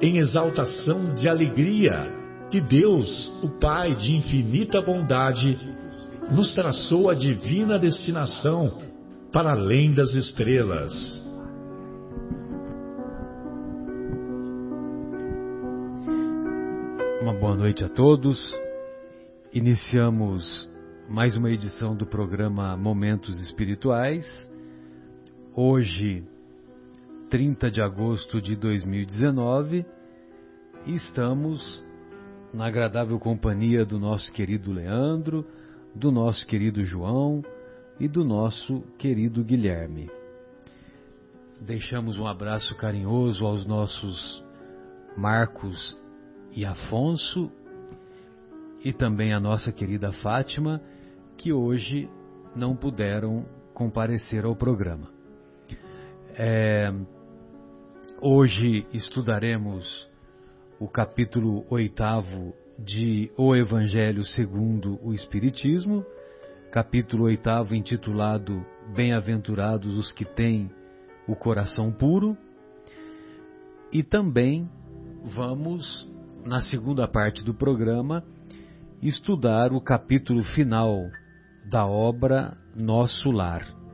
[0.00, 2.12] em exaltação de alegria
[2.50, 5.58] que Deus, o Pai de infinita bondade,
[6.30, 8.78] nos traçou a divina destinação
[9.32, 10.92] para além das estrelas.
[17.22, 18.38] Uma boa noite a todos.
[19.52, 20.68] Iniciamos
[21.08, 24.26] mais uma edição do programa Momentos Espirituais.
[25.54, 26.24] Hoje,
[27.28, 29.84] 30 de agosto de 2019
[30.86, 31.84] e estamos
[32.54, 35.44] na agradável companhia do nosso querido Leandro,
[35.92, 37.42] do nosso querido João
[37.98, 40.08] e do nosso querido Guilherme.
[41.60, 44.44] Deixamos um abraço carinhoso aos nossos
[45.16, 45.98] Marcos
[46.52, 47.50] e Afonso
[48.84, 50.80] e também a nossa querida Fátima,
[51.36, 52.08] que hoje
[52.54, 55.08] não puderam comparecer ao programa.
[56.38, 56.92] É,
[58.20, 60.08] Hoje estudaremos
[60.80, 66.02] o capítulo oitavo de O Evangelho segundo o Espiritismo,
[66.72, 70.70] capítulo oitavo intitulado Bem-aventurados os que têm
[71.28, 72.34] o coração puro,
[73.92, 74.66] e também
[75.22, 76.10] vamos,
[76.42, 78.24] na segunda parte do programa,
[79.02, 81.10] estudar o capítulo final
[81.68, 83.85] da obra Nosso Lar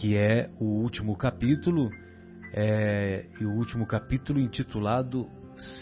[0.00, 1.90] que é o último capítulo,
[2.54, 5.28] é, e o último capítulo intitulado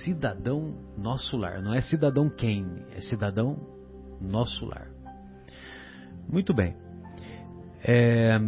[0.03, 1.63] Cidadão Nosso Lar.
[1.63, 3.57] Não é Cidadão Kane, é Cidadão
[4.21, 4.89] Nosso Lar.
[6.29, 6.75] Muito bem.
[7.81, 8.41] É,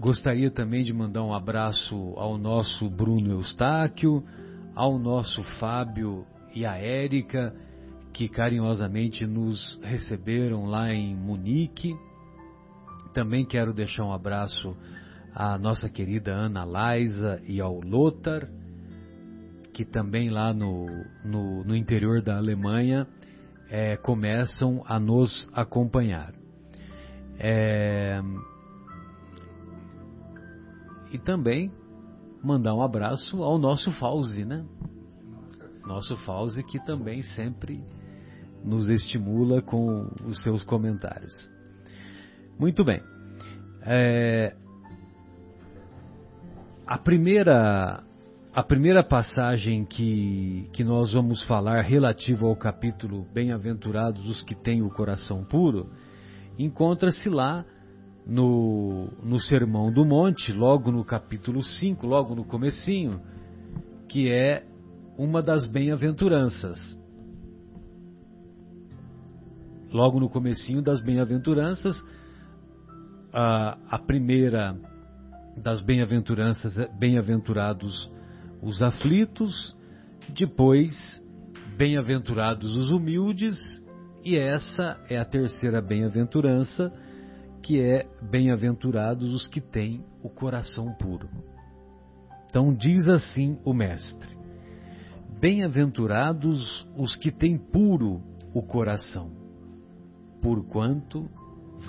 [0.00, 4.24] gostaria também de mandar um abraço ao nosso Bruno Eustáquio,
[4.74, 7.54] ao nosso Fábio e a Érica,
[8.12, 11.94] que carinhosamente nos receberam lá em Munique
[13.12, 14.76] também quero deixar um abraço
[15.34, 18.48] à nossa querida Ana Laisa e ao Lothar,
[19.72, 20.86] que também lá no,
[21.24, 23.06] no, no interior da Alemanha
[23.70, 26.32] é, começam a nos acompanhar.
[27.38, 28.20] É,
[31.12, 31.70] e também
[32.42, 34.64] mandar um abraço ao nosso Fauzi, né?
[35.86, 37.82] Nosso Fauzi que também sempre
[38.64, 41.48] nos estimula com os seus comentários.
[42.58, 43.00] Muito bem.
[43.82, 44.54] É,
[46.84, 48.02] a primeira
[48.52, 54.82] a primeira passagem que, que nós vamos falar relativo ao capítulo Bem-aventurados os que têm
[54.82, 55.88] o coração puro,
[56.58, 57.64] encontra-se lá
[58.26, 63.20] no, no Sermão do Monte, logo no capítulo 5, logo no comecinho,
[64.08, 64.64] que é
[65.16, 66.98] uma das bem-aventuranças.
[69.92, 71.94] Logo no comecinho das bem-aventuranças,
[73.32, 74.76] a, a primeira
[75.56, 78.10] das bem-aventuranças, bem-aventurados
[78.62, 79.76] os aflitos,
[80.36, 81.22] depois
[81.76, 83.58] bem-aventurados os humildes,
[84.24, 86.92] e essa é a terceira bem-aventurança,
[87.62, 91.28] que é bem-aventurados os que têm o coração puro.
[92.48, 94.36] Então diz assim o mestre:
[95.40, 98.22] Bem-aventurados os que têm puro
[98.54, 99.30] o coração,
[100.40, 101.28] porquanto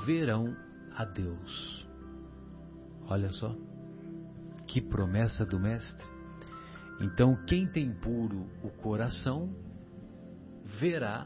[0.05, 0.55] verão
[0.99, 1.87] a Deus.
[3.07, 3.55] Olha só,
[4.67, 6.05] que promessa do Mestre.
[6.99, 9.49] Então, quem tem puro o coração,
[10.77, 11.25] verá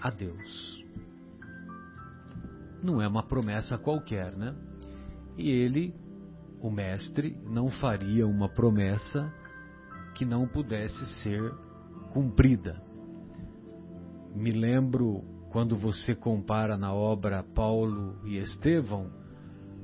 [0.00, 0.82] a Deus.
[2.82, 4.56] Não é uma promessa qualquer, né?
[5.36, 5.94] E ele,
[6.62, 9.30] o Mestre, não faria uma promessa
[10.14, 11.54] que não pudesse ser
[12.10, 12.82] cumprida.
[14.34, 19.12] Me lembro quando você compara na obra Paulo e Estevão,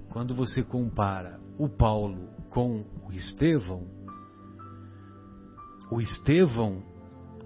[0.08, 3.86] quando você compara o Paulo com o Estevão,
[5.90, 6.82] o Estevão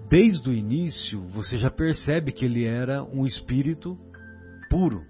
[0.09, 3.99] desde o início, você já percebe que ele era um espírito
[4.69, 5.03] puro.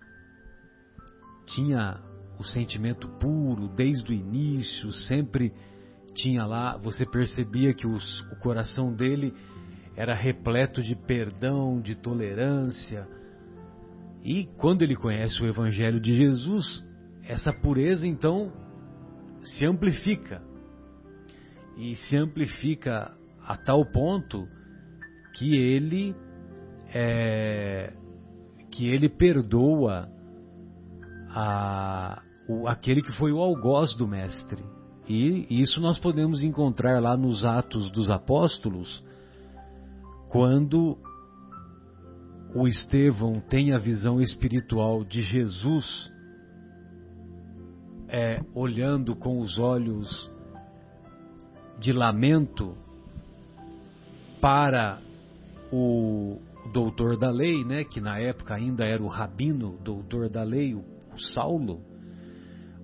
[1.46, 2.02] Tinha
[2.40, 5.54] o sentimento puro desde o início, sempre
[6.16, 9.36] tinha lá, você percebia que os, o coração dele
[9.96, 13.08] era repleto de perdão, de tolerância.
[14.24, 16.84] E quando ele conhece o Evangelho de Jesus,
[17.24, 18.52] essa pureza então
[19.44, 20.42] se amplifica.
[21.78, 23.12] E se amplifica
[23.42, 24.48] a tal ponto
[25.34, 26.16] que ele
[26.94, 27.92] é,
[28.72, 30.08] que ele perdoa
[31.30, 34.64] a, o, aquele que foi o algoz do mestre.
[35.08, 39.04] E isso nós podemos encontrar lá nos Atos dos Apóstolos,
[40.34, 40.98] quando
[42.56, 46.12] o Estevão tem a visão espiritual de Jesus,
[48.08, 50.32] é, olhando com os olhos
[51.80, 52.76] de lamento
[54.42, 55.00] para
[55.72, 56.40] o
[56.72, 60.84] doutor da lei, né, que na época ainda era o rabino, doutor da lei, o,
[61.14, 61.80] o Saulo,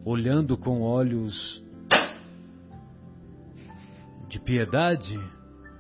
[0.06, 1.64] olhando com olhos
[4.28, 5.20] de piedade,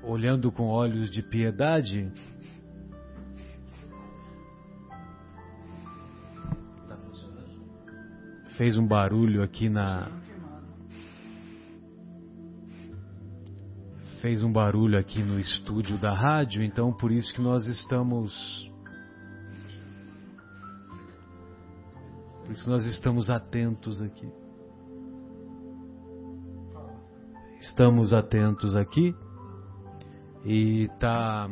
[0.09, 2.11] olhando com olhos de piedade,
[8.57, 10.07] fez um barulho aqui na
[14.19, 18.69] fez um barulho aqui no estúdio da rádio, então por isso que nós estamos
[22.41, 24.27] por isso nós estamos atentos aqui.
[27.61, 29.13] Estamos atentos aqui
[30.45, 31.49] e tá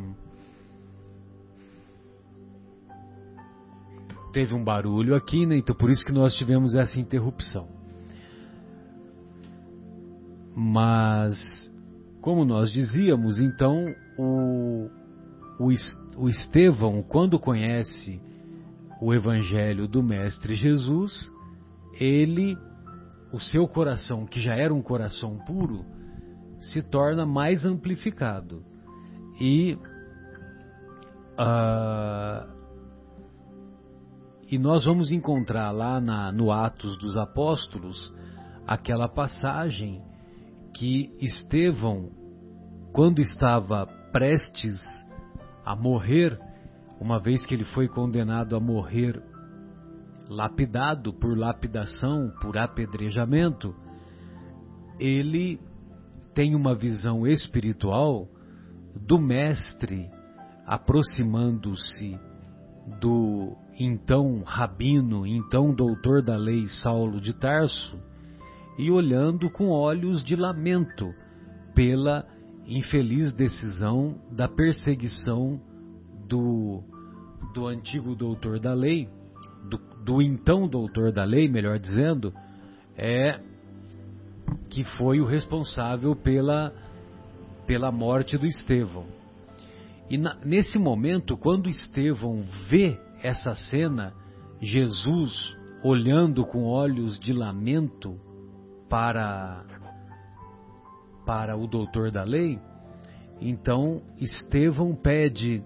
[4.31, 5.57] teve um barulho aqui, né?
[5.57, 7.67] Então por isso que nós tivemos essa interrupção.
[10.55, 11.37] Mas
[12.21, 13.85] como nós dizíamos, então
[14.17, 14.89] o,
[15.59, 15.69] o,
[16.17, 18.19] o Estevão, quando conhece
[19.01, 21.31] o Evangelho do Mestre Jesus,
[21.99, 22.57] ele,
[23.31, 25.85] o seu coração, que já era um coração puro,
[26.59, 28.63] se torna mais amplificado.
[29.39, 29.77] E,
[31.37, 32.47] uh,
[34.49, 38.13] e nós vamos encontrar lá na, no Atos dos Apóstolos
[38.65, 40.01] aquela passagem
[40.73, 42.09] que Estevão,
[42.91, 44.81] quando estava prestes
[45.65, 46.39] a morrer,
[46.99, 49.21] uma vez que ele foi condenado a morrer
[50.29, 53.75] lapidado por lapidação, por apedrejamento,
[54.99, 55.59] ele
[56.33, 58.27] tem uma visão espiritual
[58.97, 60.09] do mestre
[60.65, 62.19] aproximando-se
[62.99, 67.97] do então rabino, então doutor da lei Saulo de Tarso,
[68.77, 71.13] e olhando com olhos de lamento
[71.73, 72.25] pela
[72.65, 75.59] infeliz decisão da perseguição
[76.27, 76.83] do,
[77.53, 79.09] do antigo doutor da lei,
[79.69, 82.33] do, do então doutor da lei, melhor dizendo,
[82.97, 83.39] é
[84.69, 86.73] que foi o responsável pela,
[87.67, 89.05] pela morte do Estevão.
[90.09, 94.13] E na, nesse momento, quando Estevão vê essa cena,
[94.61, 98.19] Jesus olhando com olhos de lamento
[98.89, 99.65] para
[101.25, 102.57] para o doutor da lei,
[103.41, 105.61] então Estevão pede: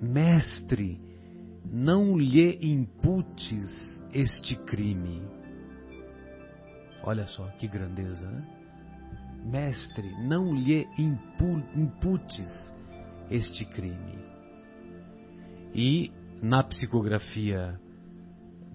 [0.00, 1.00] Mestre,
[1.64, 5.22] não lhe imputes este crime.
[7.02, 8.53] Olha só que grandeza, né?
[9.44, 10.88] Mestre, não lhe
[11.76, 12.72] imputes
[13.30, 14.18] este crime.
[15.74, 16.10] E
[16.40, 17.78] na psicografia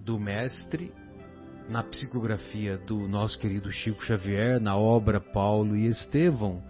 [0.06, 0.94] do mestre,
[1.68, 6.62] na psicografia do nosso querido Chico Xavier, na obra Paulo e Estevão,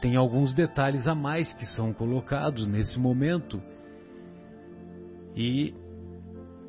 [0.00, 3.62] tem alguns detalhes a mais que são colocados nesse momento.
[5.36, 5.74] E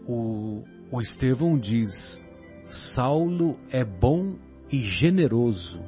[0.05, 1.91] o, o Estevão diz:
[2.93, 4.35] Saulo é bom
[4.71, 5.79] e generoso.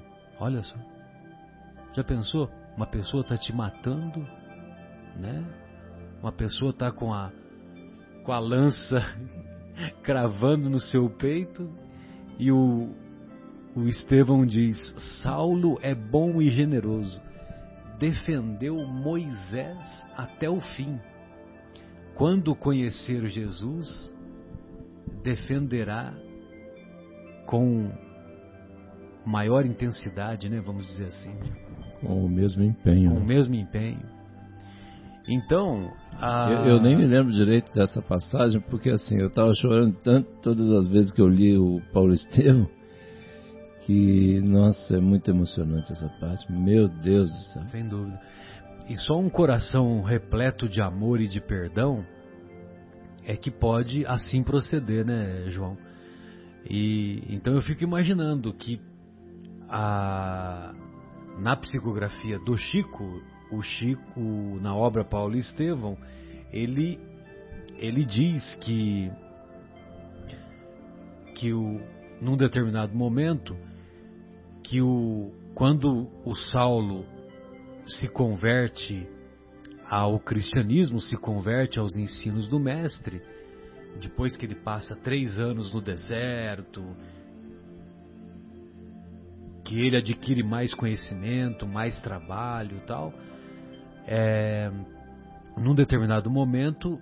[0.43, 0.75] Olha só.
[1.93, 2.49] Já pensou?
[2.75, 4.27] Uma pessoa está te matando,
[5.15, 5.41] né?
[6.21, 7.31] Uma pessoa está com a,
[8.25, 8.99] com a lança
[10.03, 11.73] cravando no seu peito
[12.37, 12.93] e o,
[13.73, 14.77] o Estevão diz:
[15.23, 17.21] Saulo é bom e generoso,
[17.97, 20.99] defendeu Moisés até o fim.
[22.15, 24.13] Quando conhecer Jesus,
[25.23, 26.13] defenderá
[27.45, 27.89] com
[29.25, 31.33] maior intensidade, né, vamos dizer assim.
[32.01, 33.11] Com o mesmo empenho.
[33.11, 34.01] Com o mesmo empenho.
[35.27, 35.91] Então.
[36.19, 36.49] A...
[36.51, 40.69] Eu, eu, nem me lembro direito dessa passagem, porque assim, eu estava chorando tanto todas
[40.69, 42.69] as vezes que eu li o Paulo Estevam,
[43.85, 46.51] que, nossa, é muito emocionante essa parte.
[46.51, 47.63] Meu Deus do céu.
[47.69, 48.19] Sem dúvida.
[48.89, 52.05] e só um coração repleto de amor e de perdão
[53.25, 55.77] é que pode assim proceder, né, João?
[56.69, 58.79] E então eu fico imaginando que
[59.75, 60.71] a,
[61.39, 65.97] na psicografia do Chico, o Chico na obra Paulo Estevão,
[66.51, 66.99] ele
[67.75, 69.11] ele diz que
[71.35, 71.81] que o,
[72.21, 73.57] num determinado momento
[74.63, 77.03] que o quando o Saulo
[77.87, 79.07] se converte
[79.89, 83.21] ao cristianismo, se converte aos ensinos do Mestre,
[83.99, 86.95] depois que ele passa três anos no deserto,
[89.63, 93.13] que ele adquire mais conhecimento, mais trabalho e tal,
[94.05, 94.71] é,
[95.57, 96.99] num determinado momento,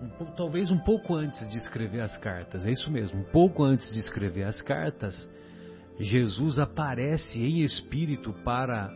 [0.00, 3.92] um, talvez um pouco antes de escrever as cartas, é isso mesmo, um pouco antes
[3.92, 5.28] de escrever as cartas,
[5.98, 8.90] Jesus aparece em espírito para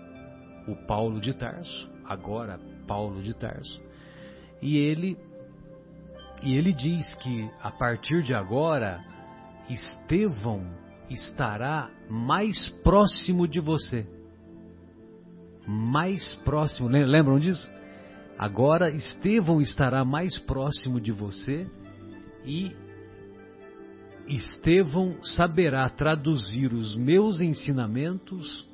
[0.66, 3.80] o Paulo de Tarso, agora Paulo de Tarso,
[4.62, 5.16] e ele
[6.42, 9.04] e ele diz que a partir de agora
[9.68, 10.79] Estevão
[11.10, 14.06] estará mais próximo de você.
[15.66, 17.70] Mais próximo, lembram disso?
[18.38, 21.66] Agora Estevão estará mais próximo de você
[22.44, 22.74] e
[24.26, 28.66] Estevão saberá traduzir os meus ensinamentos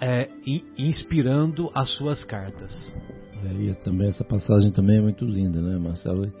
[0.00, 0.28] é,
[0.76, 2.72] inspirando as suas cartas.
[3.44, 6.32] É, e também essa passagem também é muito linda, né, Marcelo?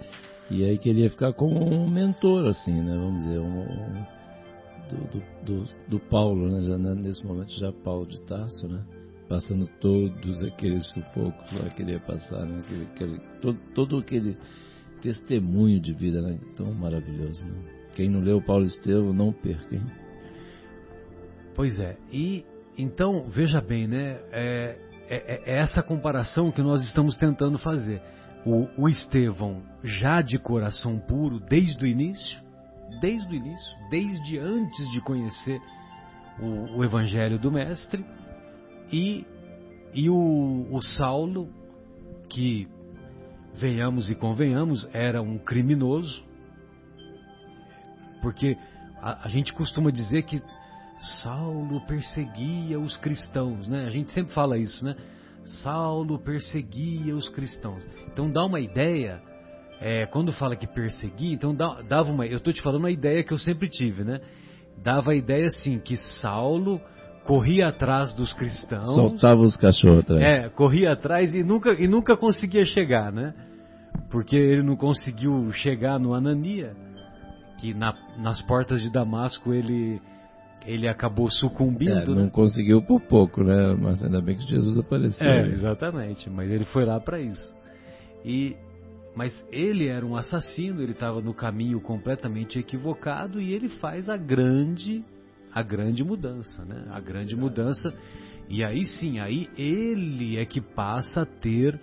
[0.52, 2.94] E aí queria ficar como um mentor, assim, né?
[2.94, 4.06] Vamos dizer, um, um
[4.90, 6.60] do, do, do, do, Paulo, né?
[6.68, 8.84] Já, né, nesse momento já Paulo de Tarso, né?
[9.30, 12.60] Passando todos aqueles sufocos lá que ele ia passar, né?
[12.60, 14.36] Aquele, aquele, todo, todo aquele
[15.00, 16.38] testemunho de vida, né?
[16.54, 17.54] Tão maravilhoso, né?
[17.94, 19.86] Quem não leu Paulo Estevão, não perca, hein?
[21.54, 22.44] Pois é, e
[22.76, 24.18] então, veja bem, né?
[24.30, 24.76] É,
[25.08, 25.16] é,
[25.46, 28.02] é, essa comparação que nós estamos tentando fazer.
[28.44, 32.40] O, o Estevão, já de coração puro, desde o início,
[33.00, 35.60] desde o início, desde antes de conhecer
[36.40, 38.04] o, o Evangelho do Mestre,
[38.92, 39.24] e,
[39.94, 41.48] e o, o Saulo,
[42.28, 42.68] que,
[43.54, 46.24] venhamos e convenhamos, era um criminoso,
[48.20, 48.56] porque
[49.00, 50.42] a, a gente costuma dizer que
[51.22, 53.84] Saulo perseguia os cristãos, né?
[53.86, 54.96] A gente sempre fala isso, né?
[55.44, 57.86] Saulo perseguia os cristãos.
[58.12, 59.20] Então dá uma ideia,
[59.80, 62.26] é, quando fala que perseguia, então dá, dava uma.
[62.26, 64.20] Eu estou te falando uma ideia que eu sempre tive, né?
[64.82, 66.80] Dava a ideia assim que Saulo
[67.24, 68.94] corria atrás dos cristãos.
[68.94, 70.22] Soltava os cachorros atrás.
[70.22, 73.34] É, corria atrás e nunca, e nunca conseguia chegar, né?
[74.10, 76.74] Porque ele não conseguiu chegar no Anania,
[77.58, 80.00] que na, nas portas de Damasco ele
[80.66, 81.90] ele acabou sucumbindo.
[81.90, 82.30] É, não né?
[82.30, 83.74] conseguiu por pouco, né?
[83.78, 85.26] Mas ainda bem que Jesus apareceu.
[85.26, 86.28] É, exatamente.
[86.30, 87.54] Mas ele foi lá para isso.
[88.24, 88.56] E
[89.14, 94.16] mas ele era um assassino, ele estava no caminho completamente equivocado e ele faz a
[94.16, 95.04] grande
[95.52, 96.86] a grande mudança, né?
[96.90, 97.92] A grande mudança.
[98.48, 101.78] E aí sim, aí ele é que passa a ter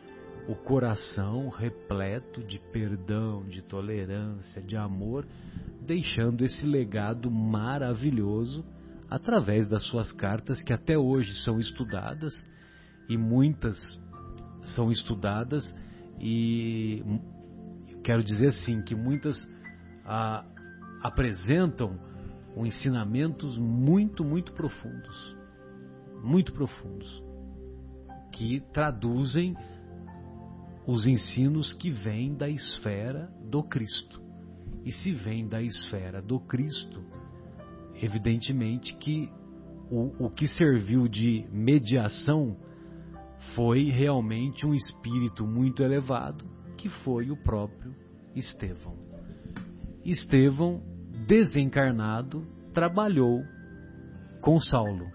[0.47, 5.23] o coração repleto de perdão, de tolerância, de amor,
[5.89, 8.63] deixando esse legado maravilhoso
[9.09, 12.31] através das suas cartas que até hoje são estudadas
[13.09, 13.75] e muitas
[14.61, 15.75] são estudadas
[16.19, 17.03] e
[18.03, 19.35] quero dizer assim que muitas
[20.05, 20.45] ah,
[21.01, 21.99] apresentam
[22.55, 25.35] ensinamentos muito muito profundos
[26.23, 27.23] muito profundos
[28.31, 29.57] que traduzem
[30.85, 34.28] os ensinos que vêm da esfera do Cristo
[34.85, 37.03] e se vem da esfera do Cristo,
[38.01, 39.29] evidentemente que
[39.91, 42.55] o, o que serviu de mediação
[43.55, 46.45] foi realmente um espírito muito elevado,
[46.77, 47.93] que foi o próprio
[48.35, 48.97] Estevão.
[50.05, 50.81] Estevão,
[51.27, 53.41] desencarnado, trabalhou
[54.41, 55.07] com Saulo.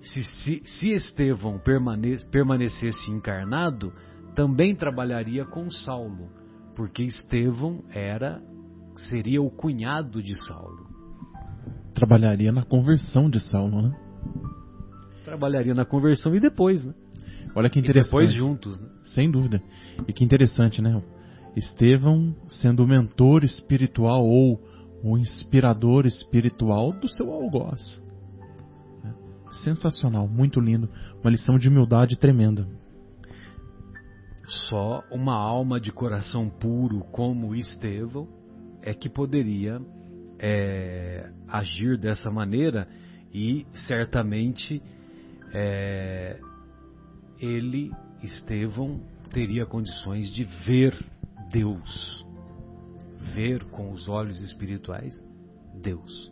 [0.00, 3.92] Se, se, se Estevão permane, permanecesse encarnado,
[4.34, 6.41] também trabalharia com Saulo
[6.74, 8.42] porque Estevão era
[8.96, 10.86] seria o cunhado de Saulo.
[11.94, 13.96] Trabalharia na conversão de Saulo, né?
[15.24, 16.94] Trabalharia na conversão e depois, né?
[17.54, 18.08] Olha que interessante.
[18.08, 18.88] E depois juntos, né?
[19.14, 19.62] Sem dúvida.
[20.06, 21.02] E que interessante, né?
[21.54, 24.60] Estevão sendo o mentor espiritual ou
[25.02, 28.02] o inspirador espiritual do seu algoz.
[29.64, 30.88] Sensacional, muito lindo.
[31.22, 32.66] Uma lição de humildade tremenda.
[34.68, 38.28] Só uma alma de coração puro como Estevão
[38.82, 39.80] é que poderia
[40.38, 42.88] é, agir dessa maneira
[43.32, 44.82] E certamente
[45.54, 46.38] é,
[47.40, 47.90] ele,
[48.22, 50.94] Estevão, teria condições de ver
[51.50, 52.26] Deus,
[53.34, 55.12] ver com os olhos espirituais
[55.80, 56.30] Deus.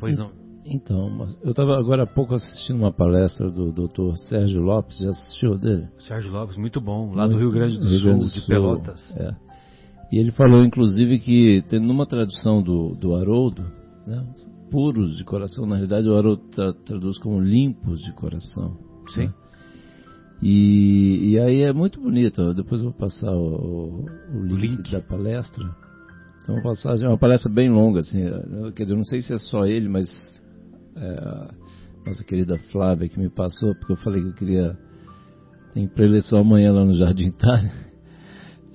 [0.00, 0.43] Pois não?
[0.64, 4.16] Então, eu estava agora há pouco assistindo uma palestra do Dr.
[4.28, 5.88] Sérgio Lopes, já assistiu dele?
[5.98, 8.40] Sérgio Lopes, muito bom, lá muito, do Rio Grande do Rio Sul, Grande do de
[8.40, 9.14] Sul, Pelotas.
[9.16, 9.34] É.
[10.10, 13.62] E ele falou, inclusive, que tem numa tradução do, do Haroldo,
[14.06, 14.24] né,
[14.70, 18.78] puros de coração, na realidade o Haroldo tra, traduz como limpos de coração.
[19.08, 19.26] Sim.
[19.26, 19.34] Né?
[20.42, 24.04] E, e aí é muito bonito, depois eu vou passar o, o,
[24.34, 25.64] o link, link, da palestra.
[26.42, 28.22] Então, uma passagem, é uma palestra bem longa, assim,
[28.74, 30.06] quer dizer, eu não sei se é só ele, mas
[30.96, 31.54] é,
[32.06, 34.78] nossa querida Flávia que me passou, porque eu falei que eu queria.
[35.72, 37.72] Tem preleção amanhã lá no Jardim Itália.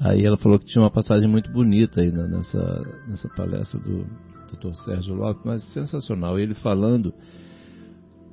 [0.01, 4.05] Aí ela falou que tinha uma passagem muito bonita aí nessa, nessa palestra do
[4.51, 4.73] Dr.
[4.85, 6.39] Sérgio Lopes, mas sensacional.
[6.39, 7.13] Ele falando,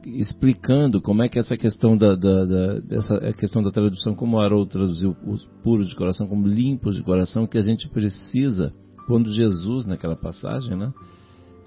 [0.04, 4.40] explicando como é que essa questão da, da, da dessa questão da tradução, como o
[4.40, 8.72] Haroldo traduziu os puros de coração como limpos de coração, que a gente precisa,
[9.06, 10.92] quando Jesus, naquela passagem, né?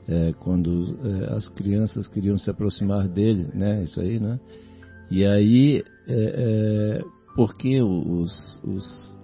[0.10, 3.84] É, quando é, as crianças queriam se aproximar dele, né?
[3.84, 4.40] Isso aí, né?
[5.12, 7.04] E aí, é, é
[7.36, 9.18] por que os, os,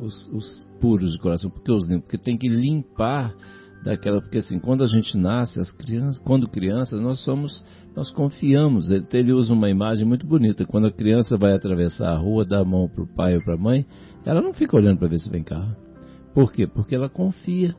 [0.00, 1.50] os, os, puros de coração?
[1.50, 2.02] Por que os limpos?
[2.04, 3.34] Porque tem que limpar
[3.82, 7.64] daquela, porque assim, quando a gente nasce, as crianças, quando crianças, nós somos,
[7.96, 8.90] nós confiamos.
[8.90, 10.66] Ele, ele usa uma imagem muito bonita.
[10.66, 13.54] Quando a criança vai atravessar a rua, dá a mão para o pai ou para
[13.54, 13.86] a mãe,
[14.26, 15.74] ela não fica olhando para ver se vem carro.
[16.34, 16.66] Por quê?
[16.66, 17.74] Porque ela confia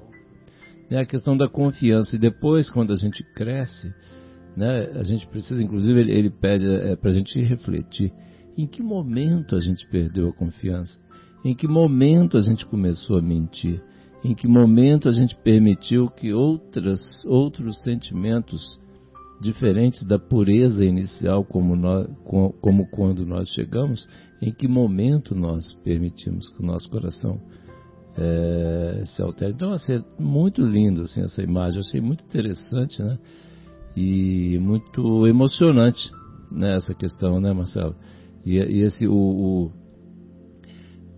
[0.91, 2.15] né, a questão da confiança.
[2.15, 3.95] E depois, quando a gente cresce,
[4.55, 8.11] né, a gente precisa, inclusive, ele, ele pede é, para a gente refletir.
[8.57, 10.99] Em que momento a gente perdeu a confiança,
[11.45, 13.81] em que momento a gente começou a mentir,
[14.23, 18.79] em que momento a gente permitiu que outras, outros sentimentos
[19.41, 22.07] diferentes da pureza inicial, como, nós,
[22.61, 24.05] como quando nós chegamos,
[24.39, 27.41] em que momento nós permitimos que o nosso coração
[28.17, 29.51] é, se altera.
[29.51, 33.17] Então, assim, é muito lindo assim, essa imagem, eu achei muito interessante, né?
[33.95, 36.11] E muito emocionante,
[36.49, 37.95] né, essa questão, né, Marcelo?
[38.45, 39.71] E, e esse, o, o,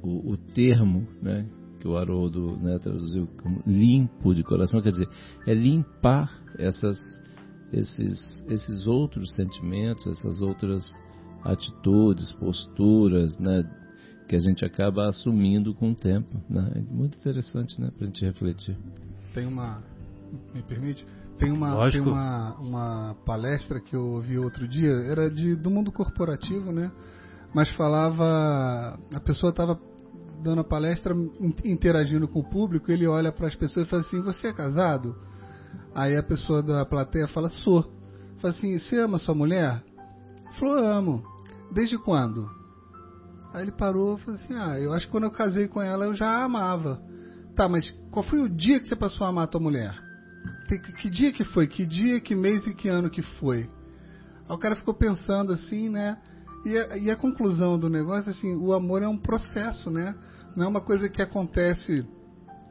[0.02, 1.48] o, o, termo, né,
[1.80, 5.08] que o Haroldo né, traduziu como limpo de coração, quer dizer,
[5.46, 6.98] é limpar essas,
[7.72, 10.84] esses, esses outros sentimentos, essas outras
[11.44, 13.64] atitudes, posturas, né,
[14.34, 16.42] que a gente acaba assumindo com o tempo.
[16.50, 16.72] Né?
[16.76, 18.76] É muito interessante né, para a gente refletir.
[19.32, 19.84] Tem uma.
[20.56, 21.06] Me permite?
[21.38, 25.92] Tem uma, tem uma, uma palestra que eu ouvi outro dia, era de, do mundo
[25.92, 26.92] corporativo, né?
[27.54, 28.98] Mas falava.
[29.14, 29.80] A pessoa estava
[30.42, 31.16] dando a palestra,
[31.64, 35.16] interagindo com o público, ele olha para as pessoas e fala assim: Você é casado?
[35.94, 37.84] Aí a pessoa da plateia fala: Sou.
[38.40, 39.84] Fala assim: Você ama sua mulher?
[40.60, 41.24] Falou: Amo.
[41.72, 42.63] Desde quando?
[43.54, 46.06] Aí ele parou e falou assim: Ah, eu acho que quando eu casei com ela
[46.06, 47.00] eu já a amava.
[47.56, 49.96] Tá, mas qual foi o dia que você passou a amar a tua mulher?
[50.68, 51.68] Que, que dia que foi?
[51.68, 53.70] Que dia, que mês e que ano que foi?
[54.50, 56.18] Aí o cara ficou pensando assim, né?
[56.66, 60.16] E a, e a conclusão do negócio, assim, o amor é um processo, né?
[60.56, 62.04] Não é uma coisa que acontece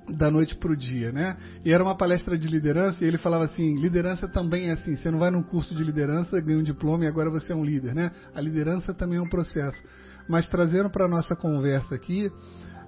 [0.08, 1.36] da noite para o dia, né?
[1.64, 4.96] E era uma palestra de liderança e ele falava assim: liderança também é assim.
[4.96, 7.64] Você não vai num curso de liderança, ganha um diploma e agora você é um
[7.64, 8.10] líder, né?
[8.34, 9.80] A liderança também é um processo.
[10.28, 12.30] Mas trazendo para a nossa conversa aqui,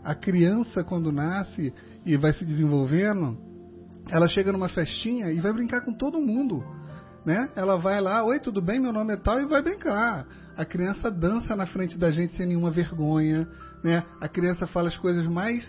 [0.03, 1.73] a criança quando nasce
[2.05, 3.37] e vai se desenvolvendo,
[4.11, 6.63] ela chega numa festinha e vai brincar com todo mundo.
[7.25, 7.49] Né?
[7.57, 8.79] Ela vai lá, oi, tudo bem?
[8.79, 10.27] Meu nome é tal e vai brincar.
[10.57, 13.49] A criança dança na frente da gente sem nenhuma vergonha,
[13.83, 14.05] né?
[14.21, 15.65] A criança fala as coisas mais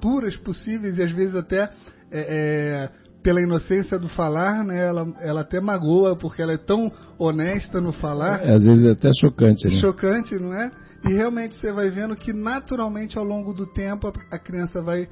[0.00, 1.70] puras possíveis e às vezes até
[2.10, 2.90] é, é,
[3.22, 4.86] pela inocência do falar, né?
[4.86, 8.44] Ela, ela até magoa porque ela é tão honesta no falar.
[8.44, 9.80] É, às vezes é até chocante, né?
[9.80, 10.70] Chocante, não é?
[11.04, 15.08] E realmente você vai vendo que naturalmente ao longo do tempo a criança vai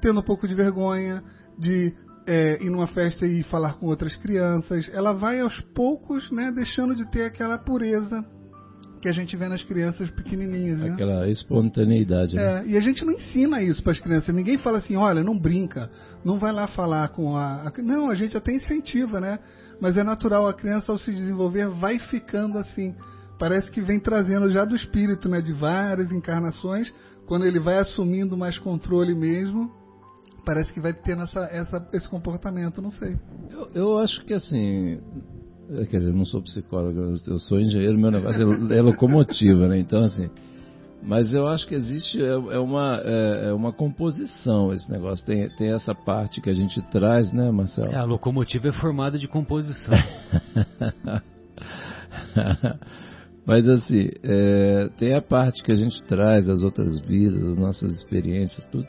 [0.00, 1.22] tendo um pouco de vergonha
[1.58, 1.94] de
[2.26, 4.90] é, ir numa festa e falar com outras crianças.
[4.92, 8.24] Ela vai aos poucos, né, deixando de ter aquela pureza
[9.02, 10.90] que a gente vê nas crianças pequenininhas, né?
[10.90, 12.60] Aquela espontaneidade, né?
[12.60, 14.32] É, e a gente não ensina isso para as crianças.
[14.32, 15.90] Ninguém fala assim, olha, não brinca,
[16.24, 17.66] não vai lá falar com a...
[17.66, 17.72] a...
[17.82, 19.40] Não, a gente até incentiva, né?
[19.80, 22.94] Mas é natural, a criança ao se desenvolver vai ficando assim.
[23.40, 25.40] Parece que vem trazendo já do espírito, né?
[25.40, 26.94] De várias encarnações.
[27.26, 29.68] Quando ele vai assumindo mais controle mesmo,
[30.44, 33.18] parece que vai tendo essa, essa, esse comportamento, não sei.
[33.50, 35.00] Eu, eu acho que assim,
[35.68, 39.78] Quer dizer, eu não sou psicólogo, eu sou engenheiro, meu negócio é, é locomotiva, né?
[39.78, 40.28] Então, assim,
[41.02, 45.26] mas eu acho que existe é, é uma, é, é, uma composição esse negócio.
[45.26, 47.90] Tem, tem essa parte que a gente traz, né, Marcelo?
[47.90, 49.94] É, a locomotiva é formada de composição.
[53.44, 57.90] Mas assim, é, tem a parte que a gente traz das outras vidas, das nossas
[57.92, 58.86] experiências, tudo.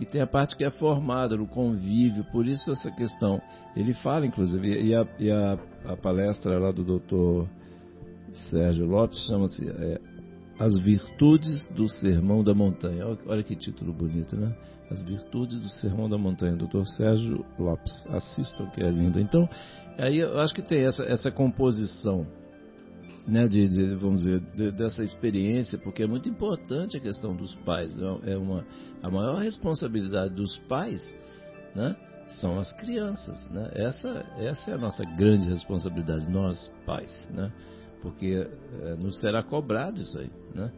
[0.00, 3.40] E tem a parte que é formada no convívio, por isso essa questão.
[3.74, 7.48] Ele fala, inclusive, e a, e a, a palestra lá do doutor
[8.50, 10.00] Sérgio Lopes chama-se é,
[10.58, 13.04] As Virtudes do Sermão da Montanha.
[13.26, 14.54] Olha, que título bonito, né?
[14.90, 18.06] As Virtudes do Sermão da Montanha, doutor Sérgio Lopes.
[18.08, 19.18] Assistam que é lindo.
[19.18, 19.48] Então,
[19.98, 22.26] aí eu acho que tem essa, essa composição
[23.28, 27.54] né, de, de, vamos dizer, de, dessa experiência, porque é muito importante a questão dos
[27.56, 27.94] pais.
[27.94, 28.18] Né?
[28.26, 28.64] É uma,
[29.02, 31.14] a maior responsabilidade dos pais
[31.74, 31.94] né,
[32.40, 33.46] são as crianças.
[33.50, 33.70] Né?
[33.74, 37.52] Essa, essa é a nossa grande responsabilidade, nós pais, né?
[38.00, 38.48] porque
[38.82, 40.30] é, nos será cobrado isso aí.
[40.54, 40.72] Né?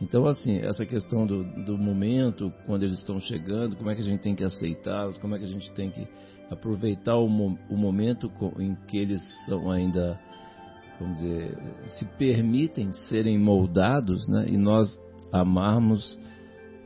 [0.00, 4.04] Então, assim, essa questão do, do momento, quando eles estão chegando, como é que a
[4.04, 6.06] gente tem que aceitá-los, como é que a gente tem que
[6.50, 10.20] aproveitar o, o momento em que eles são ainda
[11.00, 11.56] vamos dizer,
[11.98, 14.46] se permitem serem moldados, né?
[14.48, 14.98] E nós
[15.32, 16.18] amarmos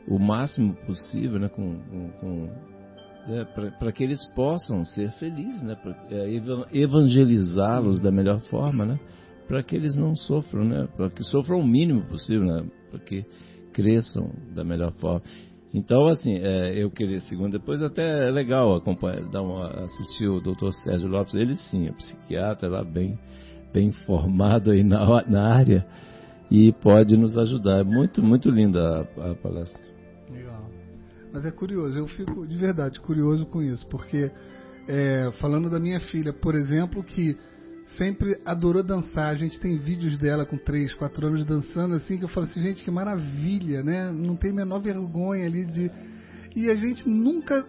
[0.07, 1.49] o máximo possível, né?
[1.49, 2.49] Com, com, com
[3.27, 3.45] é,
[3.77, 5.77] para que eles possam ser felizes, né?
[6.09, 8.99] É, evangelizá-los da melhor forma, né?
[9.47, 10.87] Para que eles não sofram, né?
[10.95, 12.65] Para que sofram o mínimo possível, né?
[12.89, 13.25] Para que
[13.73, 15.21] cresçam da melhor forma.
[15.73, 20.41] Então, assim, é, eu queria, segundo, depois até é legal acompanhar, dar uma, assistir o
[20.41, 20.69] Dr.
[20.83, 23.17] Sérgio Lopes, ele sim, é psiquiatra lá bem
[23.73, 25.85] bem formado aí na, na área
[26.49, 27.79] e pode nos ajudar.
[27.79, 29.81] É muito, muito linda a, palestra.
[30.29, 30.69] Legal.
[31.33, 34.31] Mas é curioso, eu fico de verdade curioso com isso, porque
[34.87, 37.37] é, falando da minha filha, por exemplo, que
[37.97, 39.29] sempre adorou dançar.
[39.29, 42.61] A gente tem vídeos dela com 3, 4 anos dançando assim, que eu falo assim,
[42.61, 44.11] gente, que maravilha, né?
[44.11, 45.91] Não tem a menor vergonha ali de.
[46.55, 47.65] E a gente nunca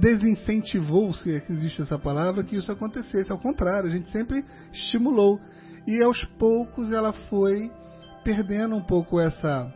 [0.00, 3.32] desincentivou, se é que existe essa palavra, que isso acontecesse.
[3.32, 5.40] Ao contrário, a gente sempre estimulou.
[5.86, 7.70] E aos poucos ela foi
[8.24, 9.72] perdendo um pouco essa.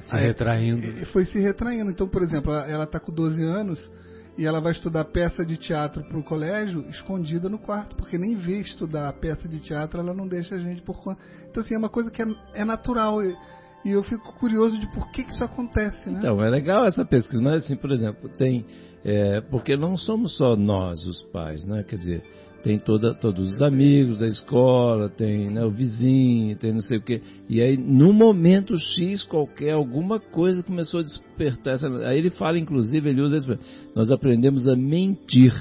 [0.00, 1.06] Se retraindo.
[1.06, 1.90] Foi se retraindo.
[1.90, 3.90] Então, por exemplo, ela está com 12 anos
[4.36, 8.36] e ela vai estudar peça de teatro para o colégio escondida no quarto, porque nem
[8.36, 11.20] vê estudar peça de teatro, ela não deixa a gente por conta.
[11.50, 13.20] Então, assim, é uma coisa que é, é natural.
[13.22, 13.36] E,
[13.84, 16.18] e eu fico curioso de por que, que isso acontece, né?
[16.18, 17.42] Então, é legal essa pesquisa.
[17.42, 18.64] É assim, por exemplo, tem
[19.08, 21.82] é, porque não somos só nós os pais, né?
[21.82, 22.22] Quer dizer,
[22.62, 27.02] tem toda, todos os amigos da escola, tem né, o vizinho, tem não sei o
[27.02, 27.22] quê.
[27.48, 31.74] E aí, no momento X qualquer, alguma coisa começou a despertar.
[31.74, 33.58] Essa, aí ele fala, inclusive, ele usa isso,
[33.94, 35.54] nós aprendemos a mentir.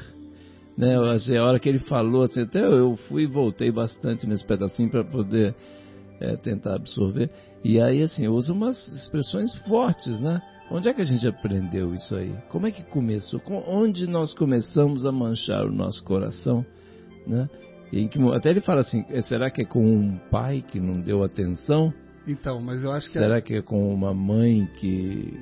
[0.78, 4.92] Né, a hora que ele falou, assim, até eu fui e voltei bastante nesse pedacinho
[4.92, 5.56] para poder
[6.20, 7.30] é, tentar absorver.
[7.64, 10.42] E aí, assim, usa umas expressões fortes, né?
[10.70, 12.36] Onde é que a gente aprendeu isso aí?
[12.50, 13.42] Como é que começou?
[13.68, 16.66] Onde nós começamos a manchar o nosso coração?
[17.26, 17.50] Né?
[17.90, 21.24] Que, até ele fala assim: é, será que é com um pai que não deu
[21.24, 21.94] atenção?
[22.28, 23.14] Então, mas eu acho que.
[23.14, 25.34] Será que é com uma mãe que,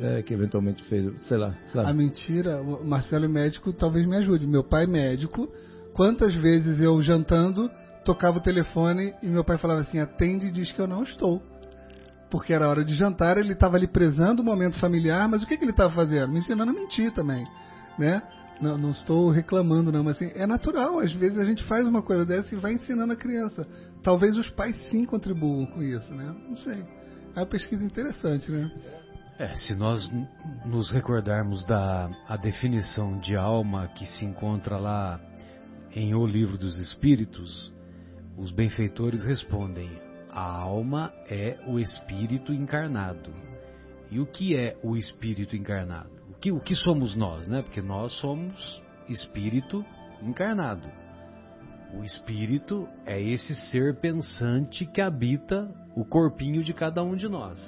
[0.00, 1.90] é, que eventualmente fez, sei lá, sabe?
[1.90, 4.46] A mentira, o Marcelo é médico, talvez me ajude.
[4.46, 5.46] Meu pai é médico,
[5.92, 7.70] quantas vezes eu jantando
[8.02, 11.42] tocava o telefone e meu pai falava assim: atende e diz que eu não estou
[12.34, 15.56] porque era hora de jantar, ele estava ali prezando o momento familiar, mas o que,
[15.56, 16.32] que ele estava fazendo?
[16.32, 17.46] Me ensinando a mentir também,
[17.96, 18.20] né?
[18.60, 22.02] Não, não, estou reclamando não, mas assim, é natural, às vezes a gente faz uma
[22.02, 23.64] coisa dessa e vai ensinando a criança.
[24.02, 26.34] Talvez os pais sim contribuam com isso, né?
[26.48, 26.84] Não sei.
[27.36, 28.68] É uma pesquisa interessante, né?
[29.38, 30.10] É, se nós
[30.66, 35.20] nos recordarmos da a definição de alma que se encontra lá
[35.94, 37.72] em O Livro dos Espíritos,
[38.36, 40.03] os benfeitores respondem:
[40.34, 43.32] a alma é o espírito encarnado.
[44.10, 46.10] E o que é o espírito encarnado?
[46.28, 47.62] O que, o que somos nós, né?
[47.62, 49.84] Porque nós somos espírito
[50.20, 50.88] encarnado.
[51.96, 57.60] O espírito é esse ser pensante que habita o corpinho de cada um de nós.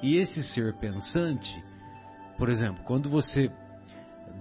[0.00, 1.50] E esse ser pensante,
[2.38, 3.50] por exemplo, quando você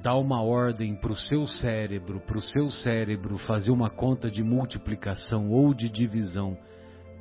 [0.03, 4.43] dá uma ordem para o seu cérebro, para o seu cérebro fazer uma conta de
[4.43, 6.55] multiplicação ou de divisão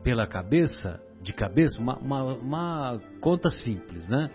[0.05, 4.31] pela cabeça, de cabeça, uma, uma, uma conta simples, né?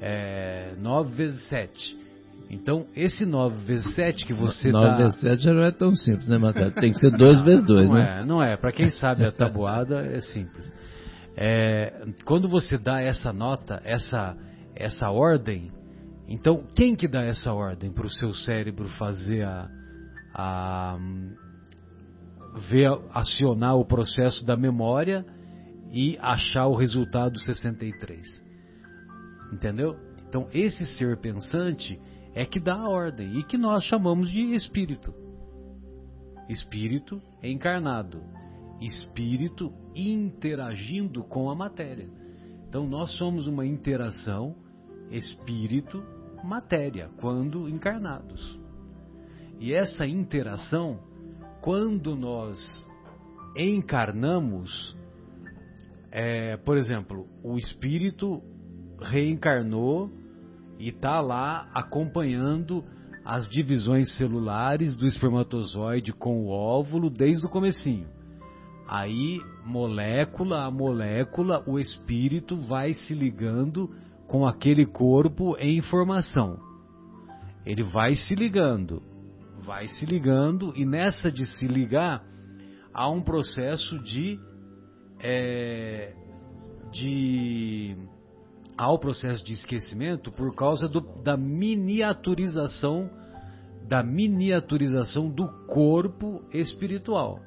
[0.00, 2.04] É 9 vezes 7.
[2.50, 4.92] Então, esse 9 vezes 7 que você 9 dá...
[4.92, 6.72] 9 vezes 7 já não é tão simples, né, Marcelo?
[6.72, 8.20] Tem que ser 2 vezes 2, né?
[8.20, 8.56] É, não é.
[8.56, 10.70] Para quem sabe a tabuada, é simples.
[11.36, 14.36] É, quando você dá essa nota, essa,
[14.74, 15.70] essa ordem,
[16.28, 19.68] então quem que dá essa ordem para o seu cérebro fazer a,
[20.34, 20.98] a,
[22.54, 25.24] ver acionar o processo da memória
[25.90, 28.44] e achar o resultado 63.
[29.52, 29.96] Entendeu?
[30.28, 32.00] Então, esse ser pensante
[32.34, 35.14] é que dá a ordem e que nós chamamos de espírito.
[36.48, 38.22] Espírito encarnado,
[38.80, 42.08] espírito interagindo com a matéria.
[42.68, 44.56] Então, nós somos uma interação
[45.10, 48.58] espírito-matéria quando encarnados.
[49.60, 50.98] E essa interação,
[51.64, 52.58] quando nós
[53.56, 54.94] encarnamos,
[56.12, 58.42] é, por exemplo, o espírito
[59.00, 60.10] reencarnou
[60.78, 62.84] e está lá acompanhando
[63.24, 68.08] as divisões celulares do espermatozoide com o óvulo desde o comecinho.
[68.86, 73.88] Aí, molécula a molécula, o espírito vai se ligando
[74.26, 76.58] com aquele corpo em formação.
[77.64, 79.13] Ele vai se ligando,
[79.64, 82.24] vai se ligando, e nessa de se ligar,
[82.92, 84.38] há um processo de.
[85.20, 86.12] É,
[86.92, 87.96] de
[88.76, 93.08] há o processo de esquecimento por causa do, da miniaturização
[93.86, 97.40] da miniaturização do corpo espiritual.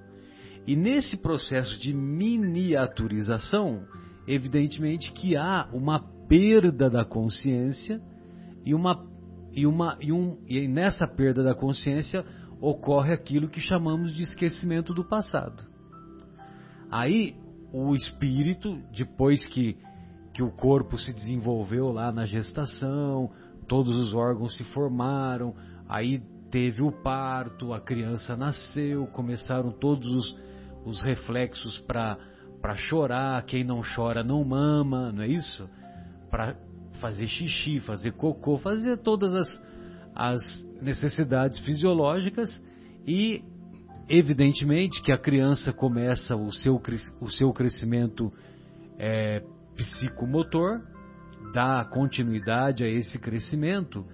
[0.67, 3.85] E nesse processo de miniaturização,
[4.27, 8.01] evidentemente que há uma perda da consciência
[8.65, 9.03] e uma
[9.51, 12.25] e uma e um e nessa perda da consciência
[12.59, 15.63] ocorre aquilo que chamamos de esquecimento do passado.
[16.89, 17.35] Aí
[17.71, 19.77] o espírito, depois que
[20.33, 23.31] que o corpo se desenvolveu lá na gestação,
[23.67, 25.55] todos os órgãos se formaram,
[25.89, 30.37] aí teve o parto, a criança nasceu, começaram todos os,
[30.85, 35.67] os reflexos para chorar, quem não chora não mama, não é isso?
[36.99, 39.63] Fazer xixi, fazer cocô, fazer todas as,
[40.15, 40.41] as
[40.81, 42.63] necessidades fisiológicas
[43.05, 43.43] e
[44.09, 46.81] evidentemente que a criança começa o seu,
[47.19, 48.31] o seu crescimento
[48.97, 49.43] é,
[49.75, 50.81] psicomotor,
[51.53, 54.05] dá continuidade a esse crescimento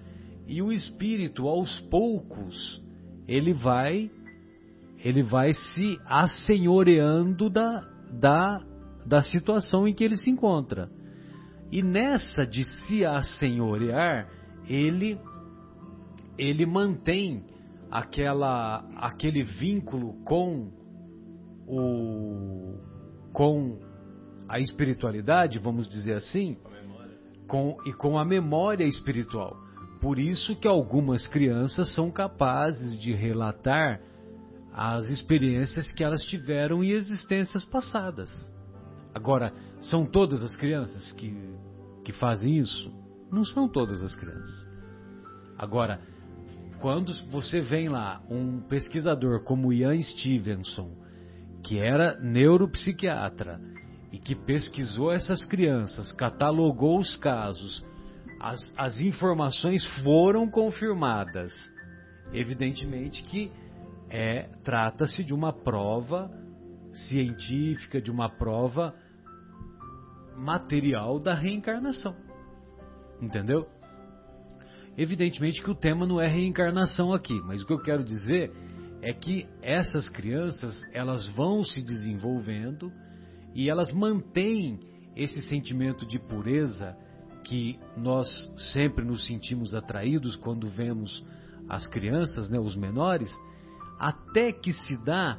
[0.46, 2.82] e o espírito aos poucos
[3.26, 4.10] ele vai
[5.04, 8.64] ele vai se assenhoreando da, da,
[9.04, 10.88] da situação em que ele se encontra.
[11.70, 14.28] E nessa de se assenhorear,
[14.68, 15.18] ele
[16.36, 17.44] ele mantém
[17.90, 20.70] aquela aquele vínculo com
[21.66, 22.78] o
[23.32, 23.78] com
[24.48, 26.56] a espiritualidade, vamos dizer assim,
[27.46, 29.56] com, e com a memória espiritual.
[30.00, 34.00] Por isso que algumas crianças são capazes de relatar
[34.72, 38.30] as experiências que elas tiveram em existências passadas.
[39.14, 41.32] Agora, são todas as crianças que,
[42.04, 42.92] que fazem isso?
[43.32, 44.68] Não são todas as crianças.
[45.58, 46.00] Agora,
[46.80, 50.90] quando você vem lá um pesquisador como Ian Stevenson,
[51.62, 53.58] que era neuropsiquiatra,
[54.14, 57.84] e que pesquisou essas crianças, catalogou os casos,
[58.38, 61.52] as, as informações foram confirmadas.
[62.32, 63.50] Evidentemente que
[64.08, 66.30] é trata-se de uma prova
[66.92, 68.94] científica, de uma prova
[70.36, 72.14] material da reencarnação.
[73.20, 73.66] Entendeu?
[74.96, 78.52] Evidentemente que o tema não é reencarnação aqui, mas o que eu quero dizer
[79.02, 82.92] é que essas crianças, elas vão se desenvolvendo,
[83.54, 84.80] e elas mantêm
[85.16, 86.96] esse sentimento de pureza
[87.44, 88.28] que nós
[88.72, 91.24] sempre nos sentimos atraídos quando vemos
[91.68, 93.30] as crianças, né, os menores,
[93.98, 95.38] até que se dá